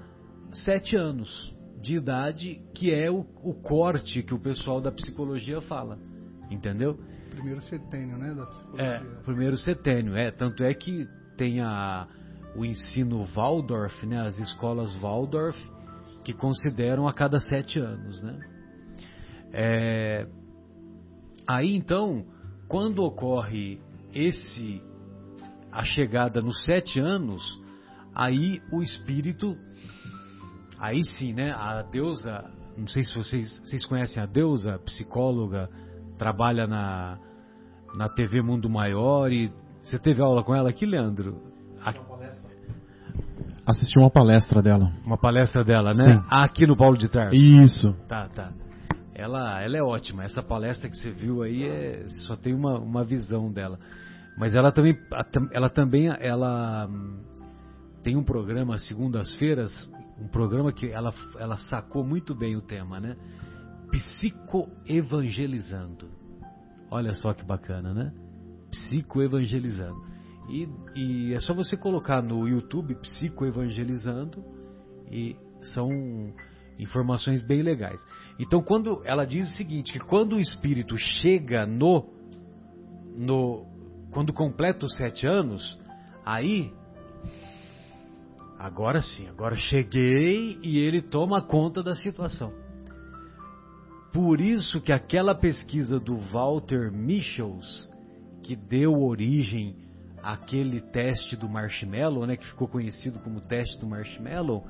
[0.52, 6.00] sete anos de idade, que é o, o corte que o pessoal da psicologia fala,
[6.50, 6.98] entendeu?
[7.30, 8.86] Primeiro setênio, né, da psicologia.
[8.86, 10.32] É, primeiro setênio, é.
[10.32, 11.08] Tanto é que
[11.38, 12.08] tem a,
[12.56, 15.58] o ensino Waldorf, né, as escolas Waldorf,
[16.24, 18.24] que consideram a cada sete anos.
[18.24, 18.40] Né?
[19.54, 20.28] É,
[21.48, 22.26] aí então,
[22.68, 23.80] quando ocorre
[24.14, 24.82] esse
[25.72, 27.62] a chegada nos sete anos,
[28.14, 29.58] aí o espírito,
[30.80, 31.52] aí sim, né?
[31.52, 32.46] A deusa,
[32.78, 35.70] não sei se vocês, vocês conhecem a deusa, psicóloga,
[36.18, 37.18] trabalha na,
[37.96, 41.42] na TV Mundo Maior e você teve aula com ela aqui, Leandro?
[43.66, 44.92] Assisti uma palestra dela.
[45.06, 46.04] Uma palestra dela, né?
[46.04, 46.24] Sim.
[46.30, 47.36] Aqui no Paulo de Tarso.
[47.36, 47.94] Isso.
[48.08, 48.52] Tá, tá.
[49.14, 50.24] Ela, ela é ótima.
[50.24, 53.80] Essa palestra que você viu aí é, só tem uma, uma visão dela.
[54.38, 54.98] Mas ela também,
[55.52, 57.22] ela também, ela hum,
[58.04, 59.72] tem um programa segundas-feiras,
[60.20, 63.16] um programa que ela, ela sacou muito bem o tema, né?
[63.92, 66.10] Psicoevangelizando.
[66.90, 68.14] Olha só que bacana, né?
[68.72, 70.02] Psicoevangelizando.
[70.50, 74.44] E, e é só você colocar no YouTube Psicoevangelizando
[75.12, 75.90] e são
[76.78, 78.02] Informações bem legais.
[78.38, 82.10] Então, quando ela diz o seguinte, que quando o espírito chega no,
[83.16, 83.66] no
[84.12, 85.82] quando completa os sete anos,
[86.26, 86.74] aí
[88.66, 92.52] agora sim, agora cheguei e ele toma conta da situação.
[94.12, 97.88] Por isso que aquela pesquisa do Walter Michels,
[98.42, 99.76] que deu origem
[100.24, 104.66] àquele teste do marshmallow, né, que ficou conhecido como teste do marshmallow,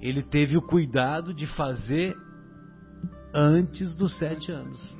[0.00, 2.16] ele teve o cuidado de fazer
[3.34, 4.96] antes dos sete anos,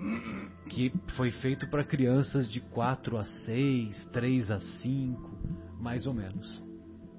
[0.70, 6.60] que foi feito para crianças de 4 a 6, 3 a 5, mais ou menos.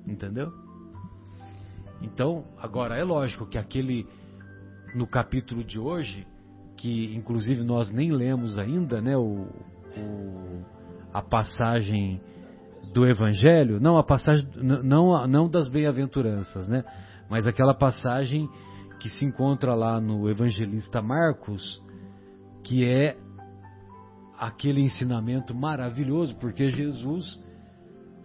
[0.06, 0.65] Entendeu?
[2.02, 4.06] Então, agora é lógico que aquele
[4.94, 6.26] no capítulo de hoje
[6.78, 9.48] que inclusive nós nem lemos ainda, né, o,
[9.98, 10.66] o
[11.14, 12.22] a passagem
[12.94, 14.48] do Evangelho, não a passagem,
[14.84, 16.84] não, não das bem-aventuranças, né,
[17.30, 18.50] mas aquela passagem
[19.00, 21.82] que se encontra lá no Evangelista Marcos,
[22.64, 23.18] que é
[24.38, 27.42] aquele ensinamento maravilhoso, porque Jesus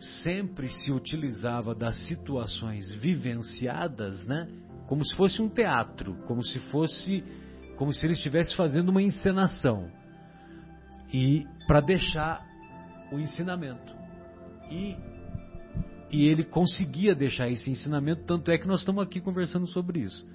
[0.00, 4.48] sempre se utilizava das situações vivenciadas, né,
[4.86, 7.22] como se fosse um teatro, como se fosse
[7.76, 9.90] como se ele estivesse fazendo uma encenação
[11.10, 12.44] e para deixar
[13.10, 13.94] o ensinamento.
[14.70, 14.96] E,
[16.10, 20.26] e ele conseguia deixar esse ensinamento, tanto é que nós estamos aqui conversando sobre isso.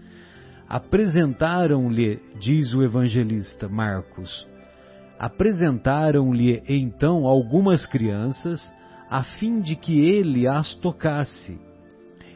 [0.67, 4.47] Apresentaram-lhe, diz o evangelista Marcos,
[5.19, 8.59] apresentaram-lhe então algumas crianças
[9.15, 11.57] a fim de que ele as tocasse.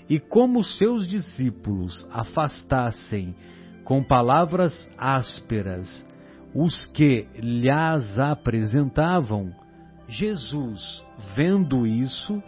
[0.10, 3.36] E como seus discípulos afastassem
[3.84, 6.08] com palavras ásperas
[6.56, 9.54] os que lhas apresentavam,
[10.08, 11.04] Jesus,
[11.36, 12.42] vendo isso,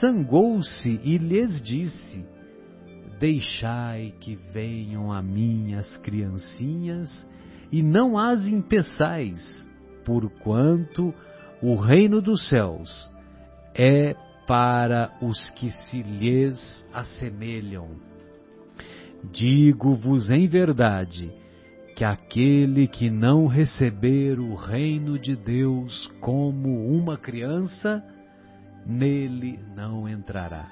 [0.00, 2.26] zangou-se e lhes disse:
[3.20, 7.24] Deixai que venham a mim as criancinhas
[7.70, 9.40] e não as impeçais,
[10.04, 11.14] porquanto
[11.62, 13.08] o reino dos céus
[13.74, 14.14] é
[14.46, 17.88] para os que se lhes assemelham.
[19.32, 21.32] Digo-vos em verdade
[21.94, 28.02] que aquele que não receber o reino de Deus como uma criança,
[28.86, 30.66] nele não entrará.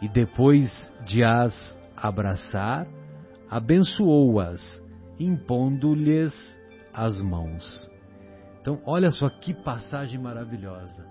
[0.00, 0.70] E depois
[1.04, 2.86] de as abraçar,
[3.50, 4.60] abençoou-as,
[5.18, 6.32] impondo-lhes
[6.94, 7.90] as mãos.
[8.60, 11.04] Então, olha só que passagem maravilhosa.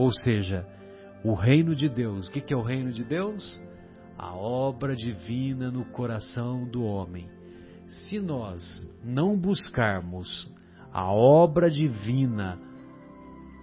[0.00, 0.66] Ou seja,
[1.24, 2.28] o reino de Deus.
[2.28, 3.60] O que é o reino de Deus?
[4.20, 7.26] a obra divina no coração do homem.
[7.86, 8.62] Se nós
[9.02, 10.52] não buscarmos
[10.92, 12.60] a obra divina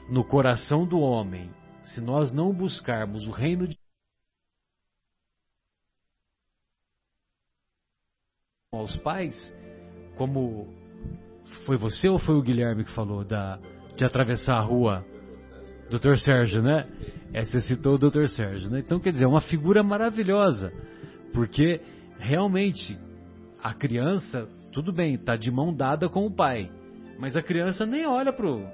[0.09, 3.77] no coração do homem, se nós não buscarmos o reino de
[8.73, 9.35] aos pais,
[10.17, 10.67] como
[11.67, 13.59] foi você ou foi o Guilherme que falou da
[13.95, 15.05] de atravessar a rua,
[15.89, 16.15] Dr.
[16.17, 16.85] Sérgio, né?
[17.33, 18.27] É, você citou o Dr.
[18.27, 18.79] Sérgio, né?
[18.79, 20.71] Então, quer dizer, é uma figura maravilhosa,
[21.33, 21.81] porque
[22.19, 22.97] realmente
[23.61, 26.69] a criança, tudo bem, está de mão dada com o pai,
[27.19, 28.65] mas a criança nem olha pro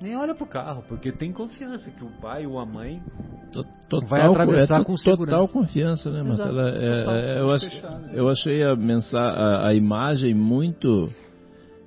[0.00, 3.02] nem olha pro carro, porque tem confiança que o pai ou a mãe
[3.88, 5.38] total, vai atravessar é, com segurança.
[5.38, 6.68] Total confiança, né, Marcela?
[6.68, 11.10] É, é, eu, ach, eu achei a, mensagem, a, a imagem muito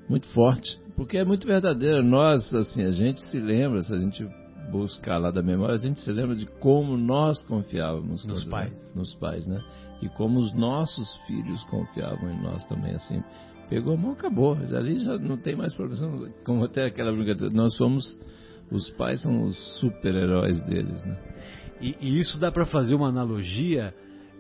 [0.10, 2.02] muito forte, porque é muito verdadeira.
[2.02, 4.28] Nós, assim, a gente se lembra, se a gente
[4.72, 8.52] buscar lá da memória, a gente se lembra de como nós confiávamos nos né?
[8.52, 9.62] pais, nos pais, né?
[10.02, 13.24] E como os nossos filhos confiavam em nós também, assim.
[13.70, 14.54] Pegou a mão, acabou.
[14.56, 16.30] Ali já não tem mais problema.
[16.44, 18.20] Como até aquela brincadeira, nós somos
[18.72, 21.18] os pais são os super-heróis deles, né?
[21.82, 23.94] E, e isso dá para fazer uma analogia,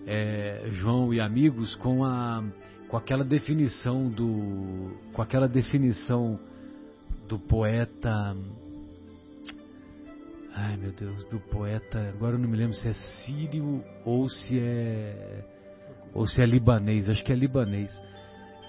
[0.06, 2.44] é, João e amigos, com a
[2.88, 6.40] com aquela definição do com aquela definição
[7.28, 8.36] do poeta
[10.62, 12.10] Ai meu Deus, do poeta.
[12.14, 15.46] Agora eu não me lembro se é sírio ou se é.
[16.14, 17.10] Ou se é libanês.
[17.10, 17.90] Acho que é libanês.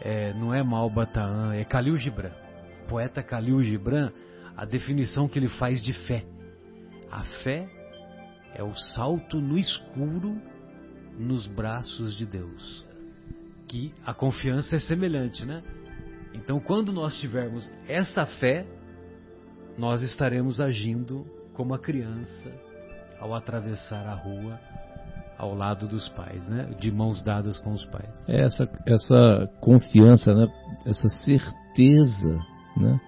[0.01, 2.31] É, não é Malbataan, é Khalil Gibran.
[2.89, 4.13] Poeta Khalil Gibran,
[4.57, 6.25] a definição que ele faz de fé.
[7.11, 7.69] A fé
[8.55, 10.41] é o salto no escuro
[11.19, 12.87] nos braços de Deus.
[13.67, 15.61] Que a confiança é semelhante, né?
[16.35, 18.65] Então, quando nós tivermos essa fé,
[19.77, 21.27] nós estaremos agindo
[21.61, 22.51] como a criança
[23.21, 24.59] ao atravessar a rua
[25.37, 26.71] ao lado dos pais, né?
[26.81, 28.09] De mãos dadas com os pais.
[28.27, 30.49] É essa essa confiança, né?
[30.87, 32.41] Essa certeza,
[32.75, 32.99] né?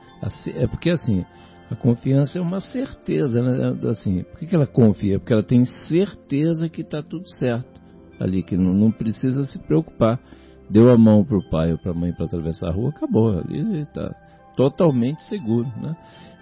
[0.54, 1.24] É porque assim,
[1.70, 3.88] a confiança é uma certeza, né?
[3.88, 5.18] Assim, por que, ela confia?
[5.18, 7.80] Porque ela tem certeza que está tudo certo.
[8.20, 10.20] ali, que não, não precisa se preocupar.
[10.68, 13.30] Deu a mão para o pai ou para a mãe para atravessar a rua, acabou.
[13.30, 14.14] Ali está
[14.56, 15.72] totalmente seguro.
[15.80, 15.96] Né?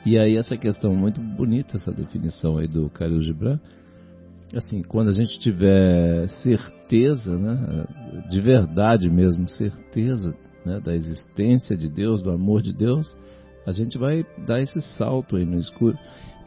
[0.05, 3.59] E aí essa questão muito bonita, essa definição aí do Khalil Gibran,
[4.55, 7.86] assim, quando a gente tiver certeza, né,
[8.28, 10.34] de verdade mesmo, certeza
[10.64, 13.16] né, da existência de Deus, do amor de Deus,
[13.66, 15.96] a gente vai dar esse salto aí no escuro.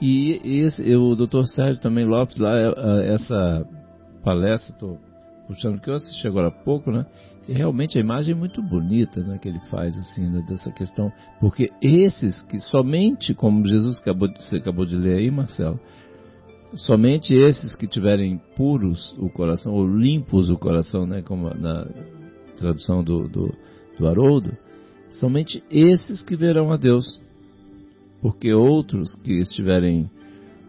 [0.02, 1.46] E esse, o Dr.
[1.46, 3.66] Sérgio também Lopes, lá, é, é, essa
[4.24, 5.00] palestra, estou
[5.48, 7.06] puxando que eu assisti agora há pouco, né?
[7.48, 11.12] E realmente a imagem é muito bonita, né, que ele faz assim né, dessa questão,
[11.42, 15.80] porque esses que somente, como Jesus acabou de, você acabou de ler aí, Marcelo,
[16.76, 21.86] somente esses que tiverem puros o coração ou limpos o coração, né, como na
[22.58, 23.54] tradução do, do,
[24.00, 24.56] do Haroldo,
[25.12, 27.22] somente esses que verão a Deus,
[28.22, 30.10] porque outros que estiverem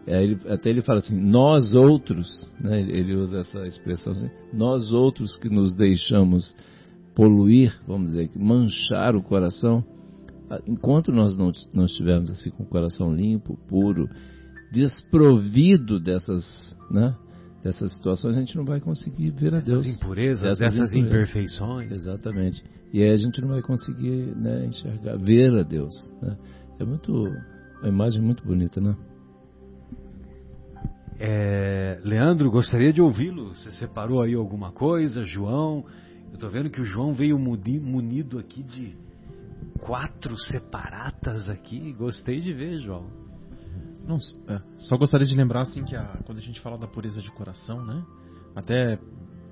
[0.07, 5.35] ele, até ele fala assim, nós outros, né, ele usa essa expressão assim, nós outros
[5.35, 6.55] que nos deixamos
[7.15, 9.83] poluir, vamos dizer, manchar o coração,
[10.67, 14.07] enquanto nós não, não estivermos assim com o coração limpo, puro,
[14.71, 17.15] desprovido dessas, né,
[17.63, 19.85] dessas situações, a gente não vai conseguir ver a Deus.
[19.85, 21.91] Essas impurezas, essas, essas imperfeições.
[21.91, 22.63] Exatamente.
[22.93, 25.95] E aí a gente não vai conseguir né, enxergar, ver a Deus.
[26.21, 26.37] Né?
[26.79, 27.11] É muito,
[27.79, 28.95] uma imagem muito bonita, né?
[31.19, 33.55] É, Leandro, gostaria de ouvi-lo.
[33.55, 35.23] Você separou aí alguma coisa?
[35.23, 35.85] João?
[36.29, 38.95] Eu estou vendo que o João veio munido aqui de
[39.79, 41.93] quatro separatas aqui.
[41.93, 43.07] Gostei de ver, João.
[44.05, 47.21] Não, é, só gostaria de lembrar assim que a, quando a gente fala da pureza
[47.21, 48.03] de coração, né?
[48.55, 48.99] Até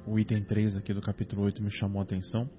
[0.06, 2.50] o item 3 aqui do capítulo 8 me chamou a atenção,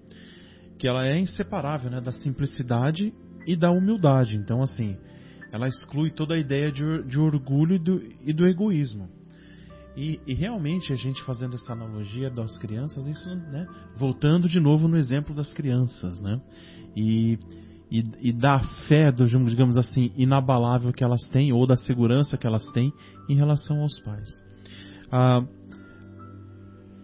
[0.78, 3.14] que ela é inseparável, né, da simplicidade
[3.46, 4.36] e da humildade.
[4.36, 4.96] Então, assim,
[5.54, 9.08] ela exclui toda a ideia de, de orgulho e do, e do egoísmo.
[9.96, 13.64] E, e, realmente a gente fazendo essa analogia das crianças, isso, né,
[13.96, 16.40] voltando de novo no exemplo das crianças, né,
[16.96, 17.38] e,
[17.88, 22.66] e, e da fé, digamos assim, inabalável que elas têm, ou da segurança que elas
[22.72, 22.92] têm
[23.28, 24.28] em relação aos pais.
[25.12, 25.46] Ah,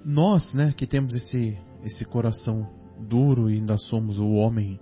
[0.04, 2.68] nós, né, que temos esse, esse coração
[3.08, 4.80] duro e ainda somos o homem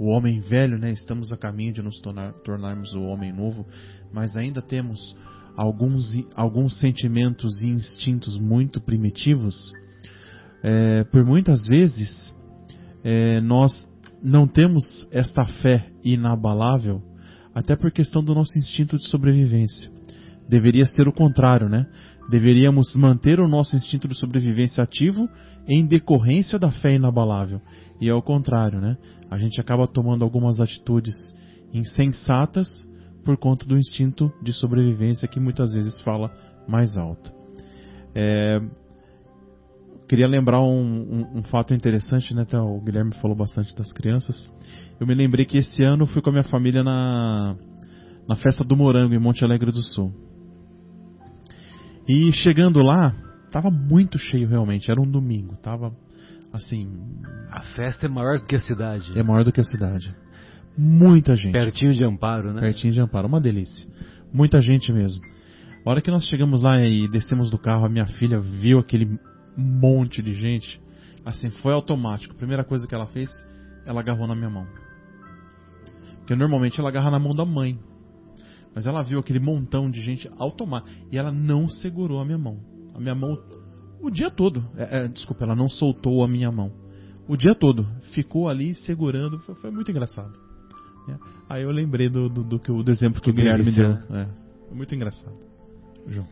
[0.00, 0.90] o homem velho, né?
[0.92, 3.66] Estamos a caminho de nos tornar, tornarmos o homem novo,
[4.10, 5.14] mas ainda temos
[5.54, 9.54] alguns, alguns sentimentos e instintos muito primitivos.
[10.62, 12.34] É, por muitas vezes
[13.04, 13.86] é, nós
[14.22, 17.02] não temos esta fé inabalável,
[17.54, 19.90] até por questão do nosso instinto de sobrevivência.
[20.48, 21.86] Deveria ser o contrário, né?
[22.28, 25.28] Deveríamos manter o nosso instinto de sobrevivência ativo
[25.66, 27.60] em decorrência da fé inabalável.
[28.00, 28.96] E é o contrário, né?
[29.30, 31.14] A gente acaba tomando algumas atitudes
[31.72, 32.68] insensatas
[33.24, 36.32] por conta do instinto de sobrevivência que muitas vezes fala
[36.66, 37.32] mais alto.
[38.14, 38.60] É,
[40.08, 42.42] queria lembrar um, um, um, fato interessante, né?
[42.42, 44.50] Até o Guilherme falou bastante das crianças.
[44.98, 47.54] Eu me lembrei que esse ano fui com a minha família na,
[48.28, 50.12] na festa do Morango em Monte Alegre do Sul.
[52.12, 53.14] E chegando lá,
[53.52, 54.90] tava muito cheio realmente.
[54.90, 55.94] Era um domingo, tava
[56.52, 56.90] assim.
[57.52, 59.16] A festa é maior do que a cidade.
[59.16, 60.12] É maior do que a cidade.
[60.76, 61.52] Muita gente.
[61.52, 62.62] Pertinho de Amparo, né?
[62.62, 63.88] Pertinho de Amparo, uma delícia.
[64.32, 65.22] Muita gente mesmo.
[65.86, 69.16] A hora que nós chegamos lá e descemos do carro, a minha filha viu aquele
[69.56, 70.80] monte de gente.
[71.24, 72.34] Assim, foi automático.
[72.34, 73.30] A primeira coisa que ela fez,
[73.86, 74.66] ela agarrou na minha mão.
[76.18, 77.78] Porque normalmente ela agarra na mão da mãe.
[78.74, 80.90] Mas ela viu aquele montão de gente automático.
[81.10, 82.58] E ela não segurou a minha mão.
[82.94, 83.38] A minha mão
[84.00, 84.64] o dia todo.
[84.76, 86.72] É, é, desculpa, ela não soltou a minha mão.
[87.28, 87.86] O dia todo.
[88.14, 89.38] Ficou ali segurando.
[89.40, 90.32] Foi, foi muito engraçado.
[91.08, 91.14] É.
[91.48, 93.90] Aí eu lembrei do, do, do, do, do exemplo que, que o Guilherme me deu.
[93.90, 94.26] É.
[94.68, 95.34] Foi muito engraçado.
[96.06, 96.26] João.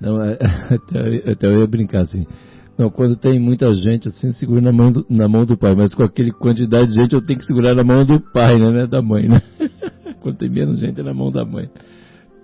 [0.00, 0.34] Não, é,
[0.70, 2.26] até, até eu ia brincar assim.
[2.78, 5.94] Não, quando tem muita gente assim, segura na mão do, na mão do pai, mas
[5.94, 8.82] com aquele quantidade de gente eu tenho que segurar na mão do pai, né?
[8.82, 9.40] É da mãe, né?
[10.20, 11.70] quando tem menos gente é na mão da mãe.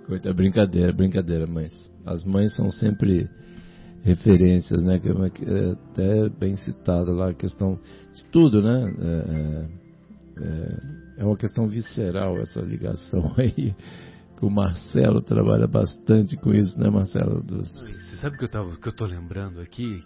[0.05, 1.73] Coita, brincadeira, brincadeira, mas
[2.05, 3.29] as mães são sempre
[4.03, 4.99] referências, né?
[4.99, 7.79] Que é até bem citado lá a questão
[8.13, 8.93] de tudo, né?
[8.99, 9.67] É,
[10.37, 13.73] é, é uma questão visceral essa ligação aí.
[14.37, 17.41] Que o Marcelo trabalha bastante com isso, né, Marcelo?
[17.41, 17.69] Dos...
[17.69, 20.03] Você sabe que eu tava, que eu tô lembrando aqui,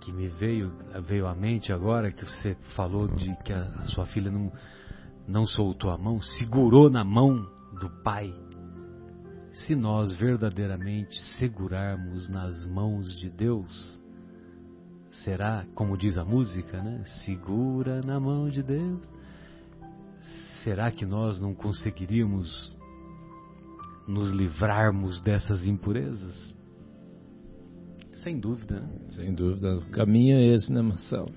[0.00, 0.72] que me veio
[1.06, 4.50] veio à mente agora que você falou de que a, a sua filha não
[5.26, 7.46] não soltou a mão, segurou na mão
[7.80, 8.32] do pai
[9.54, 14.00] se nós verdadeiramente segurarmos nas mãos de Deus,
[15.22, 17.04] será, como diz a música, né?
[17.24, 19.08] Segura na mão de Deus.
[20.64, 22.76] Será que nós não conseguiríamos
[24.08, 26.52] nos livrarmos dessas impurezas?
[28.24, 28.80] Sem dúvida.
[28.80, 28.98] Né?
[29.12, 29.76] Sem dúvida.
[29.76, 31.30] O caminho é esse, né, Marcelo?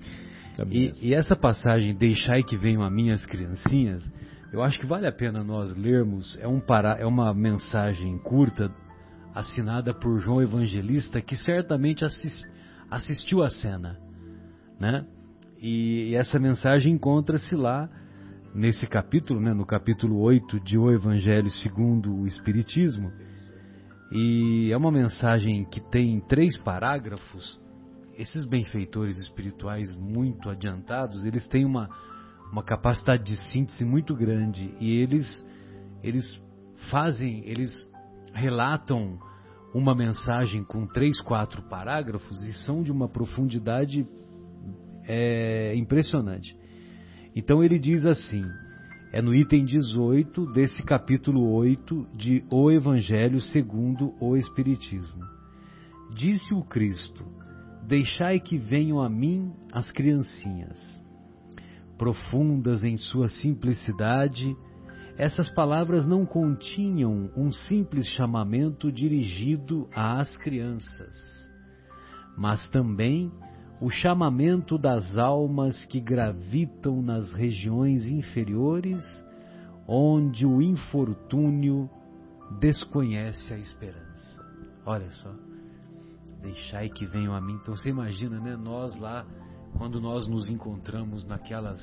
[0.70, 4.08] E, e, essa passagem, deixai que venham a minhas criancinhas,
[4.52, 6.36] eu acho que vale a pena nós lermos.
[6.40, 8.70] É, um para, é uma mensagem curta,
[9.34, 12.44] assinada por João Evangelista, que certamente assist,
[12.90, 13.98] assistiu a cena.
[14.80, 15.04] Né?
[15.60, 17.88] E, e essa mensagem encontra-se lá
[18.54, 23.12] nesse capítulo, né, no capítulo 8 de O Evangelho segundo o Espiritismo.
[24.10, 27.60] E é uma mensagem que tem três parágrafos.
[28.18, 31.88] Esses benfeitores espirituais muito adiantados, eles têm uma,
[32.50, 35.46] uma capacidade de síntese muito grande e eles,
[36.02, 36.36] eles
[36.90, 37.70] fazem, eles
[38.34, 39.20] relatam
[39.72, 44.04] uma mensagem com três, quatro parágrafos e são de uma profundidade
[45.04, 46.56] é, impressionante.
[47.36, 48.44] Então ele diz assim:
[49.12, 55.24] é no item 18 desse capítulo 8 de O Evangelho segundo o Espiritismo.
[56.14, 57.24] Disse o Cristo:
[57.88, 61.02] Deixai que venham a mim as criancinhas.
[61.96, 64.54] Profundas em sua simplicidade,
[65.16, 71.16] essas palavras não continham um simples chamamento dirigido às crianças,
[72.36, 73.32] mas também
[73.80, 79.02] o chamamento das almas que gravitam nas regiões inferiores,
[79.86, 81.88] onde o infortúnio
[82.60, 84.44] desconhece a esperança.
[84.84, 85.47] Olha só,
[86.40, 87.54] deixai que venham a mim.
[87.54, 88.56] Então você imagina, né?
[88.56, 89.26] Nós lá,
[89.76, 91.80] quando nós nos encontramos naquelas,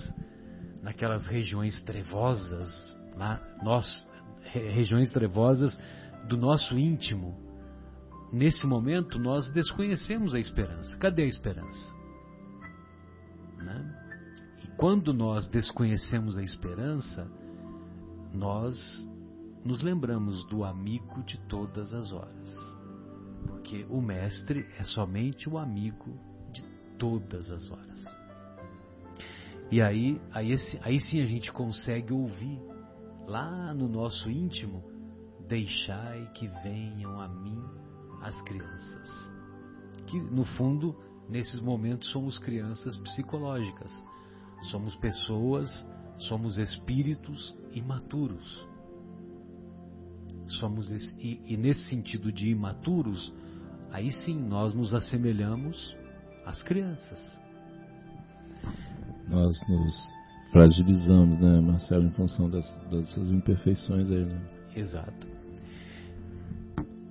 [0.81, 2.69] naquelas regiões trevosas,
[3.15, 3.85] lá, nós,
[4.43, 5.77] regiões trevosas
[6.27, 7.37] do nosso íntimo,
[8.31, 10.97] nesse momento nós desconhecemos a esperança.
[10.97, 11.93] Cadê a esperança?
[13.57, 14.01] Né?
[14.63, 17.29] E quando nós desconhecemos a esperança,
[18.33, 18.75] nós
[19.63, 22.74] nos lembramos do amigo de todas as horas.
[23.47, 26.17] Porque o Mestre é somente o amigo
[26.51, 26.63] de
[26.97, 28.05] todas as horas.
[29.71, 32.61] E aí, aí, aí sim a gente consegue ouvir
[33.27, 34.83] lá no nosso íntimo:
[35.47, 37.63] Deixai que venham a mim
[38.21, 39.31] as crianças.
[40.07, 40.95] Que no fundo,
[41.29, 43.91] nesses momentos, somos crianças psicológicas.
[44.71, 45.69] Somos pessoas,
[46.17, 48.67] somos espíritos imaturos.
[50.47, 53.33] Somos e, e nesse sentido de imaturos,
[53.91, 55.95] aí sim nós nos assemelhamos
[56.45, 57.41] às crianças.
[59.27, 59.93] Nós nos
[60.51, 64.41] fragilizamos, né, Marcelo, em função das, dessas imperfeições aí, né?
[64.75, 65.35] Exato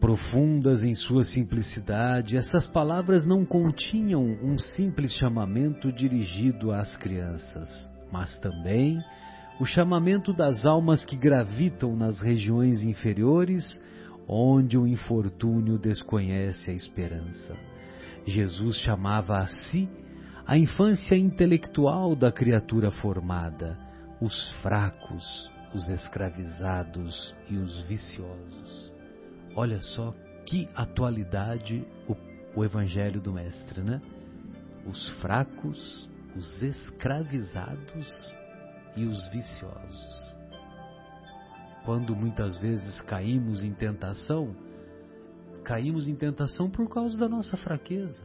[0.05, 8.37] profundas em sua simplicidade, essas palavras não continham um simples chamamento dirigido às crianças, mas
[8.37, 8.99] também
[9.59, 13.80] o chamamento das almas que gravitam nas regiões inferiores,
[14.26, 17.57] onde o infortúnio desconhece a esperança.
[18.26, 19.88] Jesus chamava a si
[20.46, 23.78] a infância intelectual da criatura formada,
[24.20, 28.92] os fracos, os escravizados e os viciosos.
[29.55, 32.16] Olha só que atualidade o,
[32.57, 34.02] o Evangelho do Mestre, né?
[34.86, 38.36] Os fracos, os escravizados
[38.97, 40.36] e os viciosos.
[41.84, 44.57] Quando muitas vezes caímos em tentação,
[45.64, 48.22] caímos em tentação por causa da nossa fraqueza.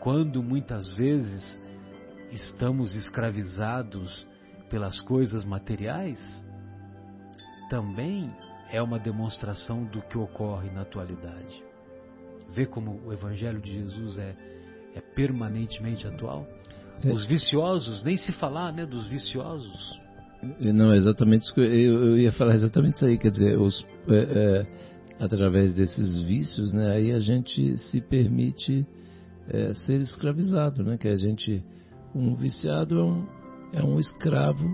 [0.00, 1.58] Quando muitas vezes
[2.30, 4.26] estamos escravizados
[4.70, 6.20] pelas coisas materiais,
[7.68, 8.34] também
[8.70, 11.62] é uma demonstração do que ocorre na atualidade.
[12.50, 14.36] Vê como o Evangelho de Jesus é,
[14.94, 16.46] é permanentemente atual?
[17.02, 17.12] É.
[17.12, 20.00] Os viciosos, nem se falar né, dos viciosos.
[20.60, 24.14] Não, exatamente isso que eu, eu ia falar exatamente isso aí, quer dizer, os, é,
[24.14, 24.66] é,
[25.24, 28.86] através desses vícios, né, aí a gente se permite
[29.48, 31.64] é, ser escravizado, né, que a gente,
[32.14, 33.26] um viciado é um,
[33.72, 34.68] é um escravo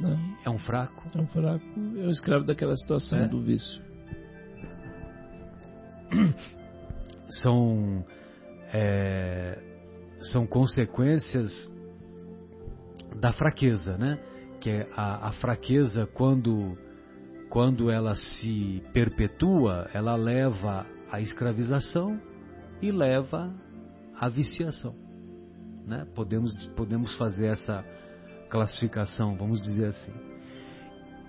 [0.00, 0.36] né?
[0.44, 1.02] É um fraco.
[1.14, 3.28] É um fraco, é um escravo daquela situação é.
[3.28, 3.82] do vício.
[7.42, 8.04] São,
[8.72, 9.58] é,
[10.22, 11.70] são consequências
[13.20, 14.18] da fraqueza, né?
[14.60, 16.76] Que é a, a fraqueza quando,
[17.50, 22.20] quando ela se perpetua, ela leva à escravização
[22.80, 23.52] e leva
[24.18, 24.94] à viciação.
[25.86, 26.06] Né?
[26.14, 27.84] Podemos, podemos fazer essa,
[28.52, 30.12] classificação, vamos dizer assim.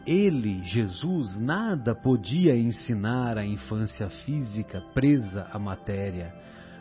[0.05, 6.35] Ele, Jesus, nada podia ensinar à infância física presa à matéria,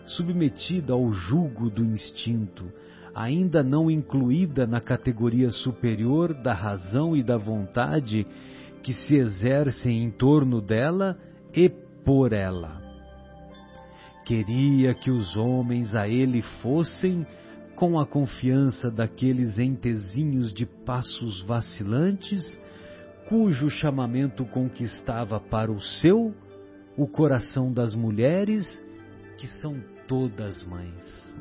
[0.05, 2.65] submetida ao jugo do instinto,
[3.15, 8.27] ainda não incluída na categoria superior da razão e da vontade
[8.83, 11.17] que se exercem em torno dela
[11.55, 11.69] e
[12.05, 12.81] por ela.
[14.25, 17.27] Queria que os homens a ele fossem
[17.75, 22.43] com a confiança daqueles entezinhos de passos vacilantes,
[23.29, 26.35] cujo chamamento conquistava para o seu
[26.97, 28.65] o coração das mulheres,
[29.43, 29.75] que são
[30.07, 31.35] todas mães.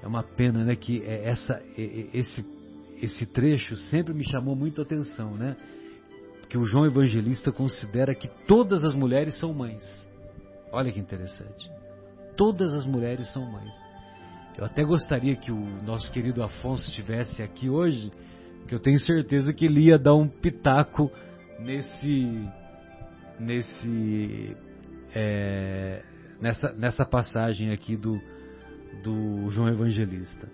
[0.00, 2.46] É uma pena, né, que é essa, esse,
[3.02, 5.56] esse trecho sempre me chamou muito a atenção, né?
[6.48, 9.82] Que o João Evangelista considera que todas as mulheres são mães.
[10.70, 11.68] Olha que interessante.
[12.36, 13.74] Todas as mulheres são mães.
[14.56, 18.12] Eu até gostaria que o nosso querido Afonso estivesse aqui hoje,
[18.68, 21.10] que eu tenho certeza que ele ia dar um pitaco
[21.58, 22.48] nesse,
[23.40, 24.56] nesse,
[25.12, 26.04] é,
[26.40, 28.20] nessa, nessa passagem aqui do,
[29.02, 30.48] do João Evangelista.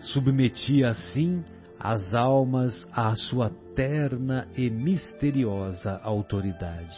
[0.00, 1.44] Submetia assim
[1.78, 6.96] as almas à sua terna e misteriosa autoridade.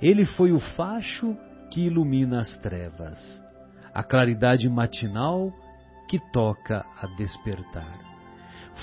[0.00, 1.36] Ele foi o facho
[1.70, 3.42] que ilumina as trevas,
[3.94, 5.52] a claridade matinal
[6.08, 7.98] que toca a despertar.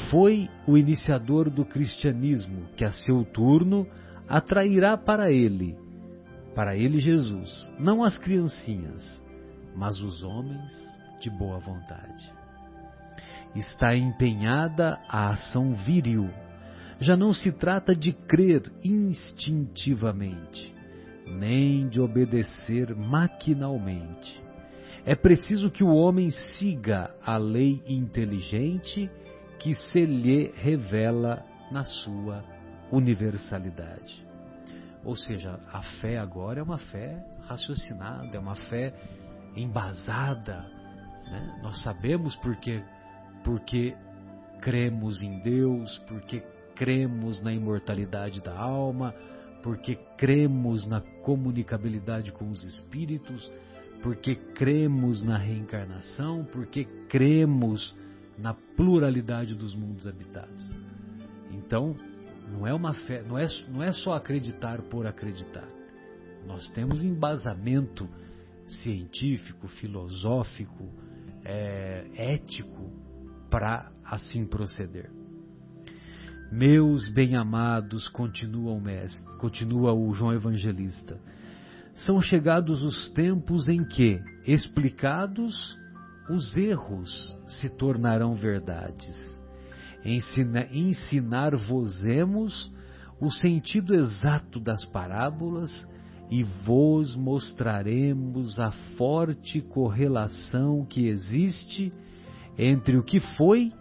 [0.10, 3.88] Foi o iniciador do cristianismo que, a seu turno,
[4.28, 5.78] atrairá para ele,
[6.60, 9.24] para ele Jesus, não as criancinhas,
[9.78, 10.74] mas os homens
[11.22, 12.34] de boa vontade.
[13.56, 16.30] Está empenhada a ação viril.
[17.00, 20.76] Já não se trata de crer instintivamente,
[21.28, 24.44] nem de obedecer maquinalmente.
[25.06, 29.10] É preciso que o homem siga a lei inteligente
[29.60, 31.42] que se lhe revela
[31.72, 32.44] na sua
[32.92, 34.29] universalidade.
[35.04, 38.94] Ou seja, a fé agora é uma fé raciocinada, é uma fé
[39.56, 40.62] embasada.
[41.26, 41.60] Né?
[41.64, 42.84] Nós sabemos porque,
[43.44, 43.96] porque
[44.62, 46.44] cremos em Deus, porque
[46.76, 49.14] cremos na imortalidade da alma,
[49.64, 53.52] porque cremos na comunicabilidade com os espíritos,
[54.02, 57.96] porque cremos na reencarnação, porque cremos
[58.38, 60.70] na pluralidade dos mundos habitados.
[61.52, 61.96] Então,
[62.52, 65.68] não é uma fé, não é, não é só acreditar por acreditar.
[66.46, 68.10] Nós temos embasamento
[68.68, 70.90] científico, filosófico,
[71.44, 72.92] é, ético
[73.50, 75.10] para assim proceder.
[76.52, 81.20] Meus bem-amados, continua o mestre, continua o João Evangelista,
[81.94, 85.78] são chegados os tempos em que, explicados,
[86.30, 89.39] os erros se tornarão verdades.
[90.04, 92.72] Ensina, Ensinar-vos-emos
[93.20, 95.88] o sentido exato das parábolas
[96.30, 101.92] e vos mostraremos a forte correlação que existe
[102.58, 103.74] entre o que foi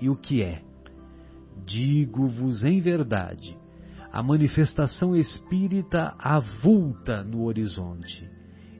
[0.00, 0.62] e o que é.
[1.66, 3.56] Digo-vos em verdade,
[4.10, 8.28] a manifestação espírita avulta no horizonte,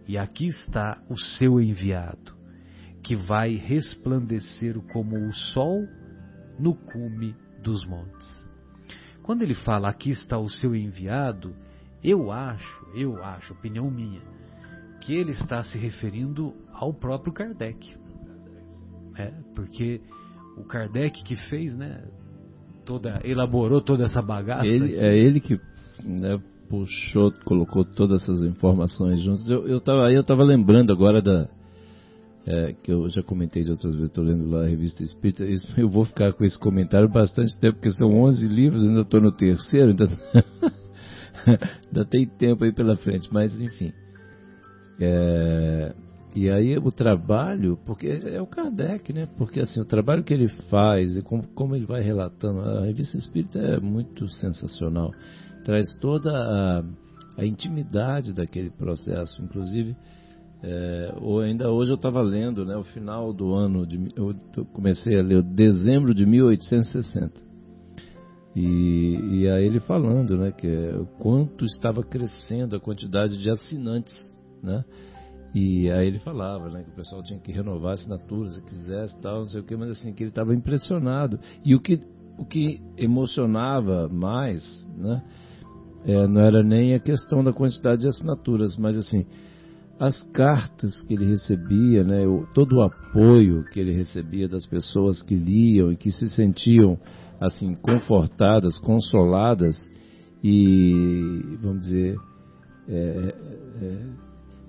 [0.09, 2.35] e aqui está o seu enviado,
[3.03, 5.87] que vai resplandecer como o sol
[6.61, 8.49] no cume dos montes.
[9.23, 11.55] Quando ele fala aqui está o seu enviado,
[12.03, 14.21] eu acho, eu acho, opinião minha,
[15.01, 17.97] que ele está se referindo ao próprio Kardec.
[19.17, 20.01] É, porque
[20.57, 22.05] o Kardec que fez, né,
[22.85, 24.67] toda, elaborou toda essa bagaça.
[24.67, 25.61] Ele, é ele que
[26.03, 29.49] né, puxou, colocou todas essas informações juntas.
[29.49, 31.49] Eu, eu tava, aí eu estava lembrando agora da
[32.47, 35.73] é, que eu já comentei de outras vezes, estou lendo lá a revista Espírita, isso,
[35.79, 39.33] eu vou ficar com esse comentário bastante tempo, porque são 11 livros, ainda estou no
[39.33, 40.09] terceiro, então
[41.87, 43.93] Ainda tem tempo aí pela frente, mas enfim.
[45.01, 45.95] É,
[46.35, 49.27] e aí o trabalho, porque é o Kardec, né?
[49.39, 53.59] Porque assim, o trabalho que ele faz, como, como ele vai relatando, a revista Espírita
[53.59, 55.11] é muito sensacional.
[55.65, 56.85] Traz toda a,
[57.39, 59.43] a intimidade daquele processo.
[59.43, 59.97] Inclusive,
[60.63, 62.77] é, ou ainda hoje eu estava lendo, né?
[62.77, 64.35] O final do ano, de, eu
[64.73, 67.51] comecei a ler dezembro de 1860.
[68.55, 70.67] E, e aí ele falando, né, que
[71.19, 74.15] quanto estava crescendo a quantidade de assinantes,
[74.63, 74.85] né?
[75.55, 79.41] E aí ele falava, né, que o pessoal tinha que renovar assinaturas se quisesse, tal,
[79.41, 81.39] não sei o que, mas assim que ele estava impressionado.
[81.65, 82.01] E o que
[82.39, 84.63] o que emocionava mais,
[84.97, 85.23] né,
[86.05, 89.27] é, não era nem a questão da quantidade de assinaturas, mas assim
[90.01, 92.23] as cartas que ele recebia, né,
[92.55, 96.99] todo o apoio que ele recebia das pessoas que liam e que se sentiam
[97.39, 99.77] assim confortadas, consoladas
[100.43, 102.17] e vamos dizer
[102.89, 103.35] é,
[103.83, 104.13] é,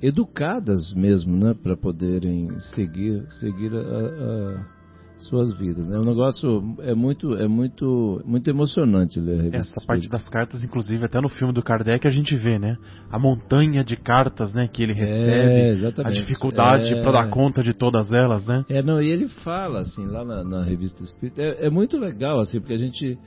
[0.02, 4.81] educadas mesmo, né, para poderem seguir seguir a, a,
[5.26, 5.88] suas vidas.
[5.88, 5.98] Né?
[5.98, 9.58] O negócio é muito, é muito, muito emocionante ler a revista.
[9.78, 12.78] Essa parte das cartas, inclusive, até no filme do Kardec a gente vê, né?
[13.10, 17.02] A montanha de cartas, né, que ele é, recebe, é, a dificuldade é...
[17.02, 18.66] para dar conta de todas elas, né?
[18.70, 22.40] É, não, e ele fala assim lá na, na revista Espírita, é, é, muito legal
[22.40, 23.18] assim, porque a gente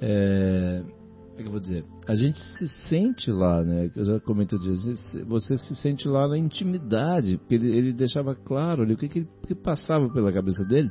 [0.00, 0.82] é,
[1.30, 1.84] como é que eu vou dizer?
[2.06, 3.90] A gente se sente lá, né?
[3.96, 4.78] Eu já comentei dias,
[5.26, 9.26] você se sente lá na intimidade, porque ele, ele deixava claro ali o que, que,
[9.46, 10.90] que passava pela cabeça dele.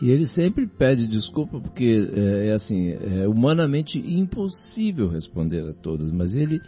[0.00, 6.12] E ele sempre pede desculpa porque é, é, assim, é humanamente impossível responder a todas,
[6.12, 6.60] mas ele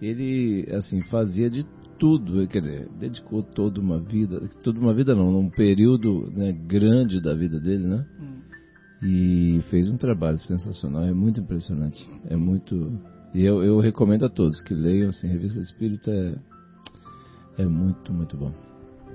[0.00, 1.64] ele assim fazia de
[1.98, 7.20] tudo, quer dizer, dedicou toda uma vida, toda uma vida não, um período né, grande
[7.20, 8.06] da vida dele, né?
[8.20, 8.38] Hum.
[9.02, 13.00] E fez um trabalho sensacional, é muito impressionante, é muito
[13.34, 18.36] e eu, eu recomendo a todos que leiam assim, Revista Espírita é, é muito muito
[18.36, 18.52] bom.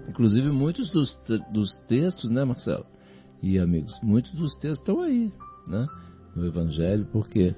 [0.08, 1.20] Inclusive muitos dos,
[1.52, 2.86] dos textos, né, Marcelo?
[3.44, 5.32] E amigos, muitos dos textos estão aí,
[5.68, 5.86] né?
[6.36, 7.54] No Evangelho, porque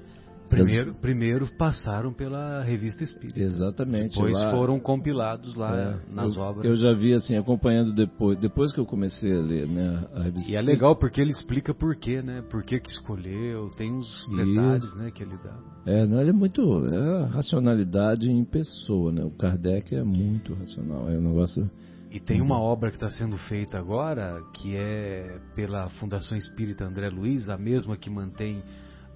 [0.48, 3.40] Primeiro, primeiro passaram pela revista Espírita.
[3.40, 4.14] Exatamente.
[4.14, 6.64] Depois lá, foram compilados lá é, nas eu, obras.
[6.64, 10.50] Eu já vi assim, acompanhando depois, depois que eu comecei a ler né, a revista.
[10.50, 12.42] E é legal porque ele explica por quê, né?
[12.48, 15.58] Por que, que escolheu, tem uns detalhes, né, que ele dá.
[15.84, 19.24] É, não, ele é muito é a racionalidade em pessoa, né?
[19.24, 21.68] O Kardec é muito racional, é um negócio
[22.10, 27.08] e tem uma obra que está sendo feita agora, que é pela Fundação Espírita André
[27.08, 28.62] Luiz, a mesma que mantém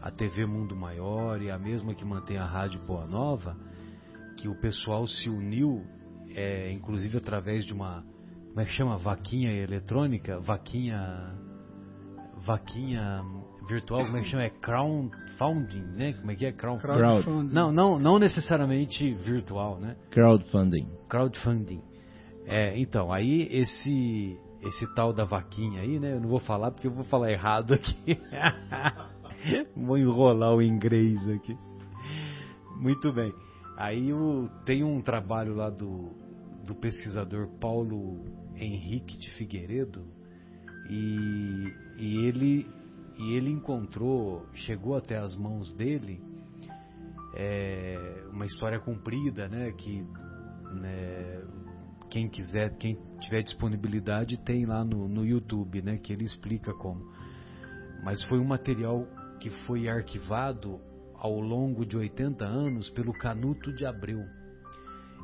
[0.02, 3.56] a TV Mundo Maior e a mesma que mantém a Rádio Boa Nova,
[4.36, 5.84] que o pessoal se uniu,
[6.34, 8.04] é, inclusive através de uma,
[8.48, 8.96] como é que chama?
[8.98, 10.40] Vaquinha eletrônica?
[10.40, 11.34] Vaquinha.
[12.44, 13.22] Vaquinha
[13.68, 14.44] virtual, como é que chama?
[14.44, 16.14] É crowdfunding, né?
[16.14, 16.52] Como é que é?
[16.52, 16.82] Crowd...
[16.82, 17.54] Crowdfunding.
[17.54, 19.96] Não, não, não necessariamente virtual, né?
[20.10, 20.88] Crowdfunding.
[21.08, 21.89] Crowdfunding.
[22.46, 26.12] É, então, aí esse esse tal da vaquinha aí, né?
[26.12, 28.18] Eu não vou falar porque eu vou falar errado aqui.
[29.74, 31.56] vou enrolar o inglês aqui.
[32.76, 33.32] Muito bem.
[33.76, 36.10] Aí o, tem um trabalho lá do,
[36.66, 38.22] do pesquisador Paulo
[38.54, 40.04] Henrique de Figueiredo
[40.90, 42.66] e, e ele
[43.16, 46.22] e ele encontrou, chegou até as mãos dele
[47.34, 49.72] é, uma história comprida, né?
[49.72, 50.02] Que
[50.72, 51.42] né,
[52.10, 55.96] quem quiser, quem tiver disponibilidade, tem lá no, no YouTube, né?
[55.96, 57.00] Que ele explica como.
[58.02, 59.06] Mas foi um material
[59.38, 60.80] que foi arquivado
[61.14, 64.20] ao longo de 80 anos pelo Canuto de Abreu.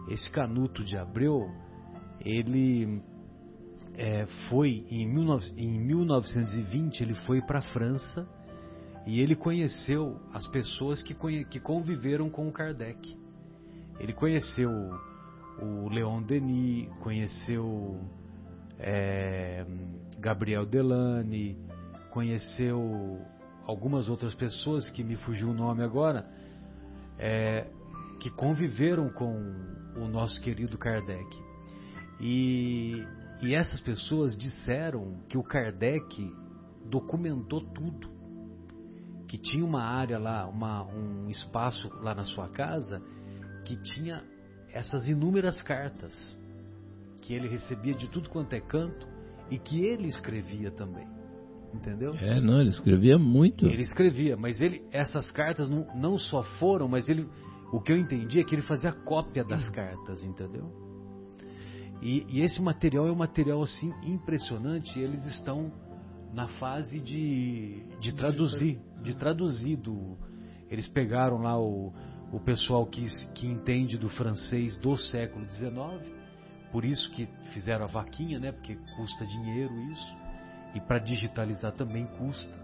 [0.09, 1.51] Esse Canuto de Abreu,
[2.21, 3.03] ele
[3.95, 8.29] é, foi em, 19, em 1920 ele foi para a França
[9.07, 11.15] e ele conheceu as pessoas que,
[11.47, 13.17] que conviveram com o Kardec.
[13.99, 14.71] Ele conheceu
[15.61, 18.01] o Leon Denis, conheceu
[18.79, 19.65] é,
[20.19, 21.59] Gabriel Delane,
[22.11, 23.21] conheceu
[23.65, 26.29] algumas outras pessoas que me fugiu o nome agora,
[27.19, 27.67] é,
[28.21, 29.35] que conviveram com
[29.97, 31.27] o nosso querido Kardec.
[32.21, 33.05] E,
[33.43, 36.33] e essas pessoas disseram que o Kardec
[36.85, 38.15] documentou tudo.
[39.29, 43.03] Que tinha uma área lá, uma, um espaço lá na sua casa
[43.65, 44.23] que tinha
[44.77, 46.15] essas inúmeras cartas
[47.23, 49.09] que ele recebia de tudo quanto é canto
[49.51, 51.07] e que ele escrevia também.
[51.73, 52.13] Entendeu?
[52.15, 53.67] É, não, ele escrevia muito.
[53.67, 57.29] Ele escrevia, mas ele essas cartas não, não só foram, mas ele
[57.73, 60.71] o que eu entendi é que ele fazia cópia das cartas, entendeu?
[62.01, 64.99] E, e esse material é um material assim impressionante.
[65.01, 65.73] Eles estão
[66.33, 70.17] na fase de, de traduzir, de traduzir do,
[70.71, 71.93] eles pegaram lá o,
[72.37, 76.05] o pessoal que, que entende do francês do século XIX,
[76.71, 78.53] por isso que fizeram a vaquinha, né?
[78.53, 80.17] Porque custa dinheiro isso,
[80.75, 82.55] e para digitalizar também custa.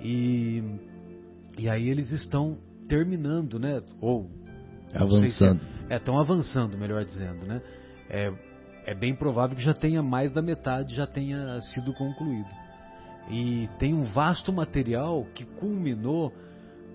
[0.00, 0.62] E,
[1.58, 2.56] e aí eles estão
[2.88, 3.82] terminando, né?
[4.00, 4.30] Ou
[4.94, 5.60] avançando.
[5.60, 7.60] Se é, estão é, avançando, melhor dizendo, né?
[8.08, 8.32] É,
[8.86, 12.48] é bem provável que já tenha mais da metade já tenha sido concluído.
[13.28, 16.32] E tem um vasto material que culminou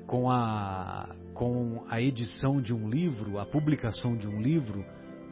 [0.08, 4.86] com a, com a edição de um livro, a publicação de um livro,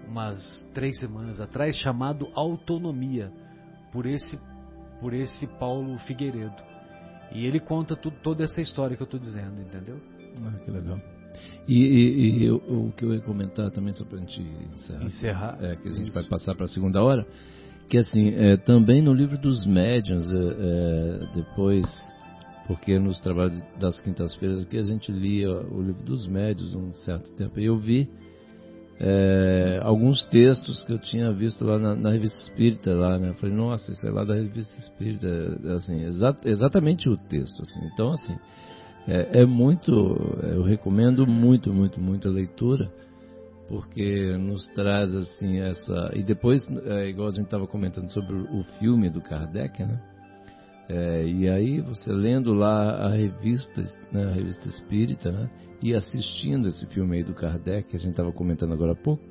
[0.08, 0.40] umas
[0.74, 3.32] três semanas atrás, chamado Autonomia,
[3.92, 4.40] por esse,
[5.00, 6.64] por esse Paulo Figueiredo.
[7.34, 9.98] E ele conta toda essa história que eu estou dizendo, entendeu?
[10.44, 11.00] Ah, que legal.
[11.68, 14.42] E, e, e eu, o que eu ia comentar também, só para a gente
[14.74, 16.14] encerrar, encerrar é, que a gente isso.
[16.14, 17.26] vai passar para a segunda hora,
[17.88, 21.86] que assim, é, também no livro dos médiuns, é, é, depois
[22.72, 27.30] porque nos trabalhos das quintas-feiras aqui a gente lia o livro dos médios um certo
[27.34, 27.60] tempo.
[27.60, 28.10] E eu vi
[28.98, 33.32] é, alguns textos que eu tinha visto lá na, na, revista Espírita lá, né?
[33.32, 35.28] Eu falei, nossa, isso é lá da revista Espírita,
[35.76, 37.82] assim, exa exatamente o texto, assim.
[37.92, 38.38] Então, assim,
[39.06, 39.92] é, é, muito,
[40.42, 42.90] eu recomendo muito, muito, muito a leitura,
[43.68, 46.10] porque nos traz, assim, essa...
[46.16, 50.11] E depois, é, igual a gente estava comentando sobre o filme do Kardec, né?
[50.90, 55.50] É, e aí você lendo lá a revista, né, a revista Espírita, né,
[55.82, 59.24] e assistindo esse filme aí do Kardec, que a gente estava comentando agora há pouco,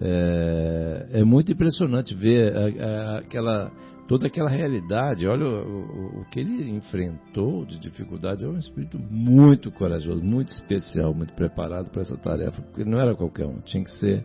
[0.00, 3.72] é, é muito impressionante ver a, a, aquela
[4.06, 5.26] toda aquela realidade.
[5.26, 8.44] Olha o, o, o, que ele enfrentou de dificuldades.
[8.44, 13.14] É um espírito muito corajoso, muito especial, muito preparado para essa tarefa, porque não era
[13.14, 14.24] qualquer um, tinha que ser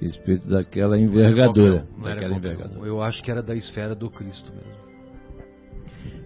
[0.00, 1.86] espírito daquela envergadura.
[2.02, 2.86] Daquela envergadura.
[2.86, 4.91] Eu acho que era da esfera do Cristo mesmo.